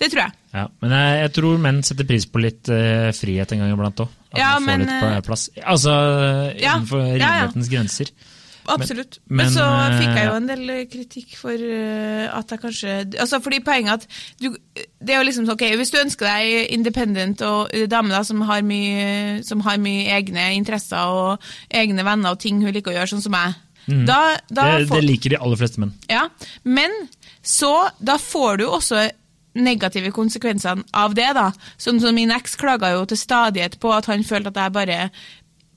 Det 0.00 0.08
tror 0.14 0.22
jeg. 0.22 0.32
ja. 0.56 0.62
Men 0.80 0.92
jeg, 0.96 1.16
jeg 1.20 1.32
tror 1.36 1.58
menn 1.60 1.82
setter 1.84 2.06
pris 2.08 2.24
på 2.24 2.40
litt 2.40 2.70
uh, 2.72 3.10
frihet 3.12 3.50
en 3.52 3.60
gang 3.60 3.74
iblant 3.74 3.98
òg. 4.00 4.14
At 4.32 4.38
Ja, 4.40 4.46
man 4.54 4.62
får 4.62 4.70
men, 4.70 4.84
litt 4.86 5.02
pla- 5.02 5.24
plass. 5.26 5.42
Altså 5.60 5.92
ja, 6.56 6.78
innenfor 6.78 7.02
rimelighetens 7.04 7.68
grenser. 7.68 8.12
Absolutt. 8.74 9.18
Men, 9.26 9.44
men, 9.44 9.52
så 9.54 9.64
eh, 9.66 9.96
fikk 9.98 10.18
jeg 10.18 10.26
jo 10.26 10.34
en 10.38 10.50
del 10.50 10.72
kritikk 10.90 11.36
for 11.38 11.64
eh, 11.66 12.26
at 12.30 12.54
jeg 12.54 12.62
kanskje 12.62 12.96
altså 13.20 13.40
fordi 13.44 13.60
poenget 13.66 14.00
at 14.00 14.20
du, 14.42 14.50
Det 15.00 15.14
er 15.14 15.20
jo 15.20 15.26
liksom 15.28 15.48
ok, 15.52 15.64
Hvis 15.80 15.92
du 15.94 15.98
ønsker 16.00 16.28
deg 16.28 16.74
independent 16.76 17.42
og 17.46 17.72
dame 17.90 18.12
da, 18.12 18.22
som 18.26 18.42
har 18.48 18.62
mye 18.66 19.40
som 19.46 19.64
har 19.66 19.80
mye 19.82 20.08
egne 20.16 20.50
interesser 20.58 21.10
og 21.10 21.50
egne 21.70 22.04
venner 22.06 22.34
og 22.34 22.40
ting 22.42 22.60
hun 22.62 22.72
liker 22.74 22.92
å 22.92 22.98
gjøre, 23.00 23.12
sånn 23.14 23.26
som 23.26 23.36
meg 23.36 23.58
da, 24.06 24.36
da 24.52 24.66
Mm. 24.70 24.78
Det, 24.84 24.88
får, 24.88 25.00
det 25.00 25.06
liker 25.08 25.32
de 25.32 25.38
aller 25.40 25.58
fleste 25.58 25.80
menn. 25.82 25.94
ja, 26.06 26.28
Men 26.62 26.92
så 27.42 27.88
da 27.98 28.18
får 28.20 28.60
du 28.60 28.66
også 28.68 29.08
negative 29.54 30.12
konsekvensene 30.14 30.84
av 30.92 31.14
det. 31.14 31.32
da. 31.34 31.50
Sånn 31.80 32.00
som 32.00 32.14
Min 32.14 32.32
eks 32.34 32.56
klaga 32.60 32.92
jo 32.94 33.04
til 33.08 33.18
stadighet 33.18 33.78
på 33.80 33.92
at 33.94 34.06
han 34.10 34.24
følte 34.26 34.52
at 34.52 34.62
jeg 34.62 34.76
bare 34.76 35.00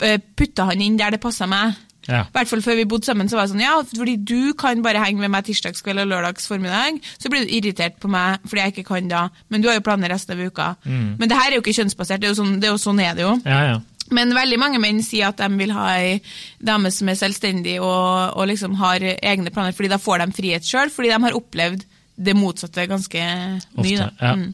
eh, 0.03 0.19
putta 0.38 0.67
han 0.69 0.82
inn 0.82 0.97
der 0.99 1.15
det 1.15 1.21
passa 1.23 1.47
meg. 1.49 1.77
Ja. 2.08 2.26
I 2.28 2.36
hvert 2.36 2.52
fall 2.52 2.63
før 2.66 2.80
vi 2.80 2.88
bodde 2.89 3.08
sammen, 3.08 3.30
så 3.32 3.38
var 3.38 3.48
det 3.48 3.54
sånn, 3.54 3.63
ja, 3.63 3.78
fordi 3.88 4.18
du 4.20 4.54
kan 4.60 4.84
bare 4.86 5.02
henge 5.04 5.24
med 5.24 5.32
meg 5.34 5.48
tirsdagskveld 5.48 6.04
og 6.04 6.12
lørdags 6.12 6.50
formiddag, 6.50 7.00
så 7.22 7.32
blir 7.32 7.46
du 7.46 7.54
irritert 7.56 8.00
på 8.04 8.12
meg 8.12 8.44
fordi 8.48 8.66
jeg 8.66 8.76
ikke 8.76 8.89
kan 8.92 9.10
da, 9.12 9.24
men 9.54 9.63
du 9.63 9.70
har 9.70 9.80
jo 9.80 9.86
planer 9.86 10.12
resten 10.13 10.36
av 10.36 10.44
uka. 10.44 10.74
Men 10.84 11.30
det 11.30 11.38
her 11.39 11.52
er 11.52 11.60
jo 11.60 11.63
ikke 11.63 11.78
kjønnsbasert, 11.80 12.22
det 12.22 12.30
er 12.30 12.36
jo 12.36 12.42
sånn, 12.42 12.60
det 12.60 12.70
er 12.70 12.76
jo 12.76 12.84
sånn 12.84 13.02
er 13.04 13.18
det 13.18 13.26
jo. 13.26 13.34
Ja, 13.48 13.63
ja. 13.72 13.82
Men 14.13 14.34
veldig 14.36 14.60
mange 14.60 14.80
menn 14.84 15.00
sier 15.06 15.32
at 15.32 15.39
de 15.39 15.48
vil 15.58 15.72
ha 15.74 15.88
ei 15.96 16.18
dame 16.60 16.92
som 16.94 17.10
er 17.10 17.18
selvstendig 17.18 17.78
og, 17.80 18.36
og 18.36 18.50
liksom 18.52 18.76
har 18.82 19.06
egne 19.16 19.54
planer, 19.54 19.76
fordi 19.76 19.94
da 19.94 20.02
får 20.02 20.26
de 20.26 20.36
frihet 20.38 20.68
sjøl, 20.68 20.92
fordi 20.94 21.13
de 21.13 21.22
har 21.24 21.38
opplevd 21.39 21.86
det 22.24 22.36
motsatte 22.38 22.86
ganske 22.89 23.22
mye. 23.24 23.63
Ofte. 23.80 24.10
Ja. 24.20 24.34
Mm. 24.38 24.52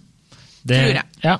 Det, 0.60 0.78
Tror 0.78 1.00
jeg. 1.00 1.08
Ja. 1.24 1.38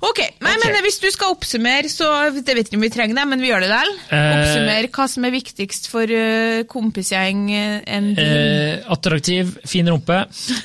Ok, 0.00 0.16
nei, 0.40 0.54
okay. 0.56 0.70
men 0.72 0.84
Hvis 0.86 0.96
du 1.02 1.10
skal 1.12 1.34
oppsummere, 1.34 1.88
så 1.92 2.06
jeg 2.30 2.56
vet 2.56 2.70
ikke 2.70 2.78
om 2.78 2.84
vi 2.86 2.92
trenger 2.92 3.18
det, 3.18 3.24
men 3.28 3.42
vi 3.42 3.50
gjør 3.50 3.60
det 3.60 3.68
likevel. 3.68 3.90
Oppsummere, 4.00 4.38
Oppsummer 4.40 4.88
hva 4.96 5.06
som 5.12 5.26
er 5.28 5.34
viktigst 5.34 5.88
for 5.92 6.14
uh, 6.16 6.60
kompisgjeng 6.70 7.42
eh. 7.52 7.98
Eh, 8.24 8.80
attraktiv, 8.96 9.52
fin 9.68 9.90
rumpe. 9.92 10.22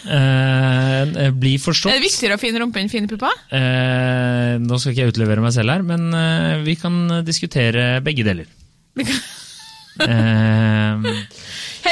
Uh, 0.08 1.32
bli 1.36 1.58
forstått. 1.60 1.92
Er 1.92 2.00
det 2.00 2.08
viktigere 2.08 2.40
å 2.40 2.42
finne 2.42 2.64
rumpe 2.64 2.80
enn 2.80 2.92
fine 2.92 3.12
pupper? 3.12 3.36
Eh, 3.56 4.56
nå 4.64 4.80
skal 4.80 4.94
ikke 4.94 5.04
jeg 5.04 5.16
utlevere 5.16 5.44
meg 5.44 5.54
selv 5.56 5.76
her, 5.76 5.84
men 5.86 6.08
eh, 6.16 6.64
vi 6.66 6.78
kan 6.80 6.96
diskutere 7.28 8.00
begge 8.06 8.24
deler. 8.28 8.48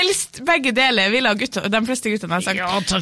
Helst 0.04 0.42
begge 0.44 0.74
deler, 0.76 1.08
ville 1.14 1.32
gutta, 1.40 1.64
de 1.72 1.80
fleste 1.88 2.12
guttene 2.12 2.36
har 2.36 2.44
sagt. 2.44 2.60
Ja, 2.60 2.68
altså, 2.76 3.00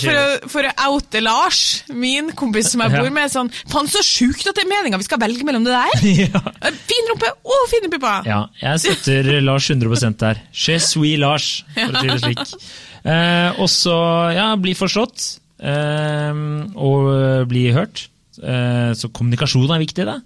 for, 0.00 0.16
å, 0.16 0.50
for 0.54 0.68
å 0.70 0.72
oute 0.94 1.20
Lars, 1.20 1.60
min 1.92 2.30
kompis 2.38 2.70
som 2.72 2.80
jeg 2.86 2.94
bor 2.96 3.10
med, 3.12 3.28
sånn 3.32 3.50
Faen, 3.68 3.90
så 3.92 4.00
sjukt 4.06 4.46
at 4.48 4.56
det 4.56 4.64
er 4.64 4.70
meninga 4.70 5.00
vi 5.00 5.06
skal 5.06 5.20
velge 5.20 5.44
mellom 5.46 5.66
det 5.68 5.76
der! 5.76 5.96
Eh, 6.58 6.74
Fin 6.88 7.06
rumpe 7.10 7.28
og 7.46 7.64
fine 7.70 7.90
pupper! 7.92 8.24
ja, 8.26 8.38
jeg 8.62 8.80
støtter 8.82 9.28
Lars 9.44 9.68
100% 9.70 10.16
der. 10.24 10.40
Je 10.56 10.78
suis 10.82 11.18
Lars, 11.20 11.48
for 11.76 11.92
å 11.94 12.02
si 12.02 12.10
det 12.10 12.20
slik. 12.24 12.56
Eh, 13.04 13.60
og 13.60 13.68
så, 13.70 13.96
ja, 14.34 14.48
bli 14.60 14.72
forstått. 14.78 15.26
Eh, 15.60 16.40
og 16.74 17.12
bli 17.50 17.68
hørt. 17.76 18.08
Eh, 18.38 18.90
så 18.98 19.10
kommunikasjon 19.14 19.70
er 19.74 19.82
viktig, 19.82 20.04
da. 20.08 20.18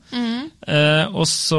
Eh, 0.62 1.07
og 1.11 1.25
så 1.27 1.59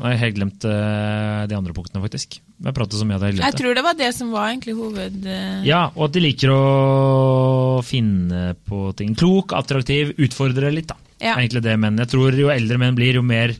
har 0.00 0.12
jeg 0.12 0.20
helt 0.24 0.36
glemt 0.36 0.64
eh, 0.68 1.46
de 1.48 1.56
andre 1.56 1.72
punktene, 1.76 2.02
faktisk. 2.04 2.36
Jeg 2.60 2.76
pratet 2.76 3.00
så 3.00 3.06
mye 3.08 3.16
at 3.16 3.24
jeg 3.24 3.32
Jeg 3.32 3.38
glemte 3.38 3.52
det. 3.56 3.60
tror 3.62 3.78
det 3.78 3.84
var 3.86 3.96
det 4.00 4.10
som 4.16 4.32
var 4.34 4.50
egentlig 4.50 4.74
hoved... 4.76 5.16
eh, 5.26 5.62
Ja, 5.68 5.82
og 5.94 6.08
at 6.10 6.16
de 6.16 6.22
liker 6.24 6.52
å 6.52 6.60
finne 7.86 8.54
på 8.68 8.82
ting. 8.98 9.14
Klok, 9.16 9.54
attraktiv, 9.56 10.12
utfordre 10.20 10.72
litt, 10.74 10.90
da. 10.92 10.98
Ja. 11.20 11.36
Egentlig 11.36 11.62
det 11.64 11.76
menn. 11.80 11.98
Jeg 12.00 12.12
tror 12.12 12.36
jo 12.36 12.52
eldre 12.52 12.78
menn 12.80 12.96
blir, 12.98 13.16
jo 13.20 13.24
mer 13.24 13.54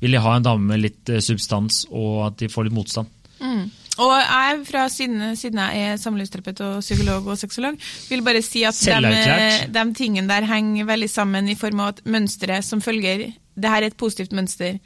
vil 0.00 0.12
de 0.12 0.20
ha 0.20 0.34
en 0.36 0.44
dame 0.44 0.72
med 0.72 0.82
litt 0.84 1.12
eh, 1.12 1.20
substans, 1.24 1.84
og 1.92 2.26
at 2.30 2.40
de 2.42 2.48
får 2.52 2.68
litt 2.68 2.76
motstand. 2.76 3.12
Mm. 3.40 3.66
Og 4.02 4.12
jeg, 4.12 4.60
fra 4.68 4.88
siden, 4.92 5.36
siden 5.36 5.60
jeg 5.62 5.84
er 5.86 5.96
samlivsterapeut 6.00 6.60
og 6.66 6.80
psykolog 6.84 7.30
og 7.32 7.38
sexolog, 7.40 7.78
vil 8.10 8.24
bare 8.26 8.42
si 8.44 8.66
at 8.68 8.76
de, 8.76 9.72
de 9.72 9.84
tingene 9.96 10.28
der 10.28 10.48
henger 10.50 10.84
veldig 10.84 11.08
sammen 11.10 11.48
i 11.48 11.56
form 11.56 11.80
av 11.80 11.94
at 11.94 12.04
mønsteret 12.04 12.64
som 12.64 12.84
følger 12.84 13.30
Det 13.56 13.72
her 13.72 13.82
er 13.82 13.88
et 13.88 13.96
positivt 13.96 14.36
mønster. 14.36 14.78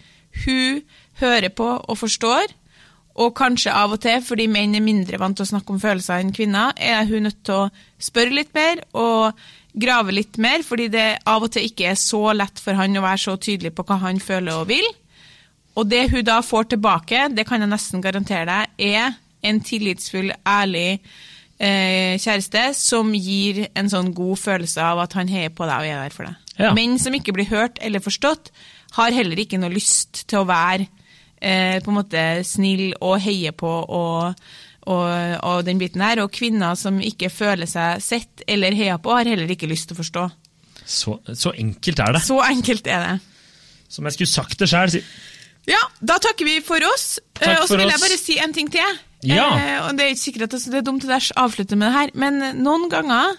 Hun 0.44 0.82
hører 1.18 1.48
på 1.48 1.66
og 1.66 1.98
forstår, 1.98 2.54
og 3.18 3.34
kanskje 3.34 3.72
av 3.74 3.96
og 3.96 4.00
til, 4.00 4.22
fordi 4.22 4.46
menn 4.46 4.76
er 4.78 4.84
mindre 4.84 5.18
vant 5.18 5.36
til 5.36 5.42
å 5.42 5.50
snakke 5.50 5.74
om 5.74 5.80
følelser 5.82 6.22
enn 6.22 6.30
kvinner, 6.32 6.70
er 6.76 7.02
hun 7.08 7.26
nødt 7.26 7.42
til 7.44 7.66
å 7.66 7.70
spørre 7.98 8.36
litt 8.36 8.54
mer 8.54 8.84
og 8.94 9.34
grave 9.74 10.14
litt 10.14 10.38
mer, 10.38 10.62
fordi 10.66 10.88
det 10.90 11.08
av 11.28 11.44
og 11.46 11.52
til 11.54 11.66
ikke 11.66 11.90
er 11.90 11.98
så 11.98 12.30
lett 12.34 12.62
for 12.62 12.78
han 12.78 12.96
å 12.98 13.04
være 13.04 13.24
så 13.26 13.36
tydelig 13.36 13.74
på 13.74 13.86
hva 13.86 14.00
han 14.06 14.22
føler 14.22 14.62
og 14.62 14.70
vil. 14.70 14.86
Og 15.78 15.88
det 15.88 16.06
hun 16.10 16.24
da 16.26 16.40
får 16.42 16.72
tilbake, 16.74 17.28
det 17.34 17.46
kan 17.48 17.62
jeg 17.62 17.70
nesten 17.70 18.02
garantere 18.02 18.46
deg, 18.48 18.72
er 18.96 19.18
en 19.46 19.60
tillitsfull, 19.64 20.32
ærlig 20.46 20.98
eh, 21.60 22.16
kjæreste 22.20 22.70
som 22.76 23.12
gir 23.16 23.66
en 23.78 23.90
sånn 23.92 24.12
god 24.16 24.40
følelse 24.40 24.82
av 24.84 25.02
at 25.04 25.16
han 25.18 25.30
heier 25.30 25.52
på 25.54 25.68
deg 25.68 25.76
og 25.76 25.90
er 25.90 26.02
der 26.02 26.16
for 26.16 26.28
deg. 26.28 26.56
Ja. 26.60 26.72
Menn 26.76 26.98
som 27.00 27.14
ikke 27.16 27.34
blir 27.36 27.48
hørt 27.48 27.80
eller 27.80 28.02
forstått, 28.04 28.50
har 28.98 29.14
heller 29.14 29.38
ikke 29.38 29.60
noe 29.60 29.72
lyst 29.72 30.24
til 30.28 30.42
å 30.42 30.48
være 30.48 30.88
eh, 31.40 31.78
på 31.80 31.92
en 31.92 32.00
måte 32.00 32.24
snill 32.46 32.90
og 32.98 33.20
heie 33.22 33.54
på 33.56 33.70
og, 33.70 34.44
og, 34.90 35.08
og 35.46 35.64
den 35.68 35.80
biten 35.80 36.04
her. 36.04 36.24
Og 36.24 36.34
kvinner 36.34 36.76
som 36.78 37.00
ikke 37.00 37.32
føler 37.32 37.70
seg 37.70 38.02
sett 38.04 38.44
eller 38.50 38.76
heia 38.76 38.98
på, 39.00 39.14
har 39.14 39.30
heller 39.30 39.50
ikke 39.54 39.70
lyst 39.70 39.90
til 39.90 39.96
å 39.96 40.02
forstå. 40.02 40.28
Så, 40.90 41.20
så 41.38 41.54
enkelt 41.54 42.02
er 42.02 42.16
det. 42.16 42.24
Så 42.26 42.40
enkelt 42.42 42.88
er 42.90 43.06
det. 43.06 43.18
Som 43.90 44.06
jeg 44.06 44.16
skulle 44.16 44.32
sagt 44.32 44.58
det 44.60 44.68
sjøl. 44.70 45.00
Ja, 45.68 45.80
da 46.00 46.16
takker 46.22 46.48
vi 46.48 46.60
for 46.64 46.80
oss. 46.94 47.18
Takk 47.36 47.48
Eh, 47.48 47.60
og 47.60 47.68
så 47.68 47.78
vil 47.78 47.88
jeg 47.88 48.00
bare 48.02 48.18
si 48.20 48.38
en 48.40 48.52
ting 48.56 48.70
til. 48.72 48.98
Ja. 49.26 49.48
Eh, 49.56 49.88
og 49.88 49.96
Det 49.96 50.04
er 50.04 50.14
ikke 50.14 50.22
sikkert 50.22 50.54
at 50.54 50.64
det 50.64 50.78
er 50.80 50.86
dumt 50.86 51.04
å 51.04 51.12
avslutte 51.12 51.76
med 51.76 51.88
det 51.88 51.96
her, 51.96 52.10
men 52.14 52.62
noen 52.62 52.88
ganger 52.88 53.36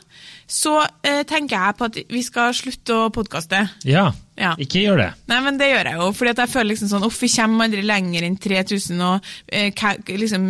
så 0.51 0.81
eh, 1.03 1.23
tenker 1.23 1.57
jeg 1.57 1.77
på 1.79 1.87
at 1.89 1.97
vi 2.11 2.21
skal 2.21 2.53
slutte 2.53 2.93
å 2.93 3.09
podkaste. 3.13 3.63
Ja. 3.87 4.11
Ja. 4.41 4.55
Ikke 4.61 4.81
gjør 4.81 4.97
det. 4.97 5.09
Nei, 5.29 5.37
men 5.45 5.59
det 5.59 5.69
gjør 5.69 5.89
jeg 5.91 5.99
jo, 5.99 6.07
fordi 6.17 6.33
jeg 6.33 6.51
føler 6.51 6.69
liksom 6.71 6.89
sånn 6.89 7.05
Uff, 7.05 7.19
vi 7.21 7.29
kommer 7.29 7.67
aldri 7.67 7.83
lenger 7.85 8.25
enn 8.25 8.37
3000, 8.41 9.03
og 9.05 9.29
eh, 9.53 9.85
liksom, 10.17 10.47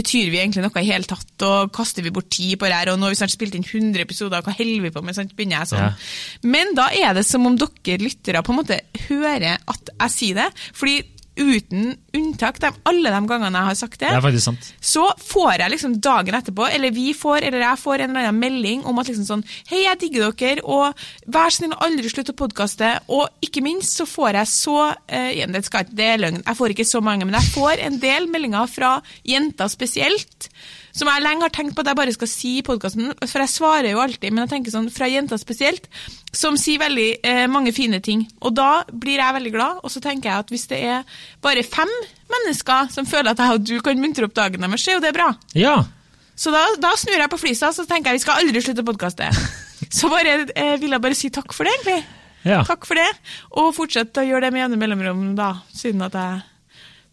betyr 0.00 0.32
vi 0.32 0.40
egentlig 0.40 0.64
noe 0.64 0.82
i 0.82 0.88
hele 0.88 1.08
tatt, 1.10 1.46
og 1.46 1.72
kaster 1.76 2.06
vi 2.06 2.14
bort 2.14 2.30
tid 2.32 2.56
på 2.60 2.70
det 2.70 2.78
her, 2.78 2.92
og 2.92 2.98
nå 3.00 3.08
har 3.08 3.14
vi 3.14 3.20
snart 3.20 3.36
spilt 3.36 3.58
inn 3.58 3.66
100 3.66 4.06
episoder, 4.06 4.44
hva 4.46 4.56
holder 4.56 4.86
vi 4.86 4.94
på 4.94 5.04
med, 5.04 5.18
sant, 5.18 5.36
begynner 5.36 5.60
jeg 5.60 5.72
sånn. 5.74 5.86
Ja. 5.86 6.50
Men 6.56 6.74
da 6.78 6.88
er 6.96 7.16
det 7.18 7.26
som 7.28 7.46
om 7.48 7.58
dere 7.60 8.00
lyttere 8.00 8.44
på 8.46 8.54
en 8.54 8.62
måte 8.62 8.80
hører 9.08 9.60
at 9.60 9.94
jeg 9.94 10.16
sier 10.16 10.40
det, 10.40 10.50
fordi 10.72 11.00
uten 11.38 11.94
unntak, 12.16 12.58
de, 12.60 12.70
alle 12.90 13.12
de 13.12 13.20
gangene 13.28 13.60
jeg 13.60 13.68
har 13.68 13.76
sagt 13.78 14.00
Det 14.00 14.08
er 14.10 14.38
sant. 14.42 14.70
så 14.80 15.06
får 15.22 15.62
jeg 15.62 15.72
liksom 15.74 15.94
dagen 16.02 16.36
etterpå, 16.36 16.66
eller 16.68 16.94
vi 16.94 17.12
får, 17.16 17.46
eller 17.46 17.64
jeg 17.64 17.80
får 17.80 18.04
en 18.04 18.10
eller 18.10 18.28
annen 18.28 18.40
melding 18.42 18.84
om 18.88 18.98
at 19.00 19.10
liksom 19.10 19.28
sånn 19.28 19.44
Hei, 19.70 19.84
jeg 19.84 20.00
digger 20.02 20.34
dere, 20.36 20.64
og 20.64 20.98
vær 21.30 21.54
snill 21.54 21.76
aldri 21.78 22.10
slutt 22.10 22.32
å 22.32 22.36
podkaste. 22.36 22.90
Og 23.14 23.28
ikke 23.44 23.62
minst 23.64 24.00
så 24.00 24.06
får 24.08 24.40
jeg 24.40 24.50
så 24.52 24.76
eh, 25.06 25.30
igjen, 25.36 25.54
det, 25.54 25.64
skal, 25.68 25.86
det 25.88 26.08
er 26.12 26.20
løgn, 26.22 26.42
jeg 26.42 26.58
får 26.58 26.74
ikke 26.74 26.88
så 26.88 27.02
mange, 27.04 27.28
men 27.28 27.38
jeg 27.38 27.54
får 27.54 27.84
en 27.86 28.00
del 28.02 28.28
meldinger 28.30 28.70
fra 28.70 28.96
jenter 29.26 29.70
spesielt. 29.72 30.50
Som 30.96 31.10
jeg 31.10 31.22
lenge 31.22 31.46
har 31.46 31.52
tenkt 31.54 31.76
på 31.76 31.84
at 31.84 31.90
jeg 31.92 31.98
bare 32.00 32.14
skal 32.14 32.30
si 32.30 32.56
i 32.58 32.64
podkasten, 32.66 33.12
for 33.22 33.42
jeg 33.44 33.52
svarer 33.52 33.92
jo 33.92 34.00
alltid, 34.02 34.32
men 34.32 34.44
jeg 34.44 34.52
tenker 34.54 34.74
sånn 34.74 34.88
fra 34.92 35.08
jenter 35.10 35.38
spesielt, 35.40 35.86
som 36.34 36.58
sier 36.58 36.82
veldig 36.82 37.08
eh, 37.26 37.44
mange 37.50 37.72
fine 37.76 38.00
ting. 38.04 38.24
Og 38.42 38.54
da 38.58 38.82
blir 38.90 39.20
jeg 39.22 39.36
veldig 39.38 39.52
glad, 39.54 39.80
og 39.84 39.92
så 39.94 40.02
tenker 40.02 40.30
jeg 40.32 40.44
at 40.44 40.52
hvis 40.54 40.66
det 40.72 40.80
er 40.90 41.16
bare 41.44 41.62
fem 41.66 41.90
mennesker 42.30 42.90
som 42.94 43.08
føler 43.08 43.32
at 43.32 43.42
jeg 43.42 43.56
og 43.56 43.64
du 43.66 43.76
kan 43.86 44.02
muntre 44.02 44.26
opp 44.28 44.34
dagen 44.36 44.66
deres, 44.66 44.82
så 44.84 44.92
er 44.94 44.98
jo 44.98 45.04
det 45.06 45.14
bra. 45.16 45.30
Ja. 45.58 45.76
Så 46.40 46.52
da, 46.54 46.62
da 46.80 46.94
snur 46.96 47.18
jeg 47.20 47.30
på 47.32 47.38
flisa, 47.40 47.70
så 47.76 47.84
tenker 47.88 48.10
jeg 48.10 48.20
vi 48.20 48.24
skal 48.24 48.40
aldri 48.42 48.62
slutte 48.64 48.84
å 48.84 48.90
podkaste. 48.90 49.30
Så 49.90 50.06
bare, 50.12 50.44
eh, 50.54 50.76
vil 50.78 50.92
jeg 50.92 51.02
bare 51.02 51.16
si 51.18 51.30
takk 51.34 51.50
for 51.56 51.66
det, 51.66 51.72
egentlig. 51.80 52.02
ja. 52.46 52.60
Takk 52.68 52.84
for 52.86 53.00
det. 53.00 53.08
Og 53.58 53.72
fortsett 53.74 54.20
å 54.20 54.22
gjøre 54.22 54.46
det 54.46 54.50
med 54.54 54.62
jevne 54.62 54.78
mellomrom, 54.78 55.24
da, 55.38 55.48
siden 55.74 56.04
at 56.06 56.14
jeg 56.14 56.38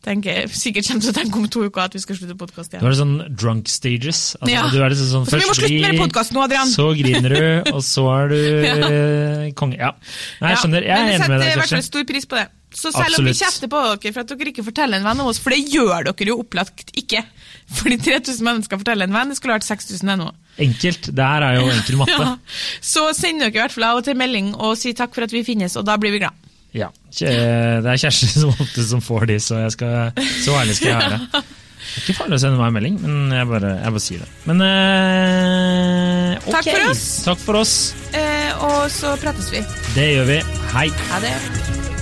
tenker, 0.06 0.48
sikkert 0.54 0.88
kommer 0.88 1.02
til 1.04 1.12
å 1.12 1.16
tenke 1.18 1.40
om 1.42 1.48
to 1.52 1.64
uker 1.68 1.82
at 1.88 1.94
vi 1.98 2.00
skal 2.04 2.16
slutte 2.20 2.36
podkast 2.40 2.74
igjen. 2.74 2.84
Du 2.84 2.88
er 2.90 2.98
sånn 3.00 3.16
drunk 3.36 3.68
stages. 3.72 4.36
Altså, 4.40 4.52
Ja. 4.54 4.68
Du 4.72 4.78
er 4.84 4.90
litt 4.94 5.00
sånn, 5.00 5.26
Så 5.28 5.40
vi 5.40 5.48
må 5.50 5.56
slutte 5.58 5.82
med 5.82 6.00
podkast 6.02 6.32
nå, 6.34 6.44
Adrian. 6.44 6.68
Så 6.72 6.90
griner 6.98 7.30
du, 7.34 7.72
og 7.76 7.82
så 7.84 8.06
er 8.24 8.30
du 8.30 8.38
Ja. 8.38 8.76
eh, 8.88 9.52
konge. 9.58 9.78
Ja. 9.80 9.92
Nei, 10.42 10.54
jeg 10.54 10.58
skjønner. 10.64 10.82
Jeg 10.88 10.96
er 10.98 11.08
enig 11.08 11.20
med 11.20 11.28
setter 11.28 11.36
i 11.36 11.40
deg, 11.40 11.58
hvert 11.58 11.70
fall 11.70 11.78
Kjersti. 11.80 11.92
stor 11.92 12.04
pris 12.14 12.26
på 12.26 12.40
det. 12.42 12.48
Så 12.78 12.92
selv 12.94 13.18
om 13.18 13.26
vi 13.26 13.32
kjefter 13.34 13.70
på 13.72 13.80
dere 13.82 14.14
for 14.14 14.22
at 14.22 14.28
dere 14.38 14.52
ikke 14.52 14.64
forteller 14.68 15.00
en 15.00 15.06
venn 15.08 15.22
om 15.24 15.28
oss, 15.32 15.40
for 15.42 15.50
det 15.56 15.64
gjør 15.72 16.04
dere 16.12 16.28
jo 16.30 16.36
opplagt 16.44 16.92
ikke. 17.00 17.24
Fordi 17.80 17.98
3000 17.98 18.44
mennesker 18.46 18.78
forteller 18.78 19.08
en 19.08 19.16
venn, 19.16 19.30
det 19.32 19.38
skulle 19.40 19.56
vært 19.56 19.66
6000 19.66 20.12
ennå. 20.14 20.28
Enkelt. 20.62 21.10
Det 21.16 21.26
her 21.26 21.42
er 21.48 21.56
jo 21.58 21.70
enkel 21.74 21.98
matte. 21.98 22.18
Ja. 22.28 22.36
Så 22.82 23.08
send 23.18 23.40
dere 23.42 23.50
i 23.56 23.60
hvert 23.64 23.72
fall 23.74 23.84
av 23.88 23.98
og 24.02 24.06
til 24.06 24.16
melding 24.20 24.54
og 24.56 24.78
si 24.78 24.94
takk 24.94 25.16
for 25.16 25.26
at 25.26 25.34
vi 25.34 25.44
finnes, 25.48 25.76
og 25.80 25.86
da 25.90 25.98
blir 25.98 26.12
vi 26.14 26.20
glad. 26.22 26.36
Ja. 26.78 26.90
Det 27.18 27.32
er 27.34 27.98
Kjersti 27.98 28.28
som 28.34 28.52
ofte 28.54 28.84
som 28.86 29.02
får 29.04 29.28
de, 29.32 29.40
så, 29.42 29.62
jeg 29.66 29.74
skal, 29.78 30.12
så 30.44 30.60
ærlig 30.62 30.78
skal 30.78 30.94
jeg 30.94 31.00
være. 31.02 31.44
Det 31.88 32.04
er 32.04 32.04
ikke 32.04 32.18
farlig 32.20 32.38
å 32.38 32.42
sende 32.44 32.60
meg 32.60 32.68
en 32.68 32.76
melding, 32.78 32.98
men 33.02 33.34
jeg 33.34 33.48
bare, 33.50 33.72
jeg 33.80 33.96
bare 33.96 34.04
sier 34.04 34.24
det. 34.26 34.30
Men 34.50 34.64
eh, 34.68 36.38
ok. 36.44 36.52
Takk 36.52 36.70
for 36.70 36.90
oss. 36.92 37.06
Takk 37.26 37.44
for 37.48 37.62
oss. 37.64 37.76
Eh, 38.14 38.66
og 38.68 38.80
så 38.94 39.16
prates 39.24 39.50
vi. 39.56 39.64
Det 39.96 40.10
gjør 40.14 40.34
vi. 40.36 40.42
Hei. 40.76 40.90
Ha 41.14 41.24
det. 41.24 41.97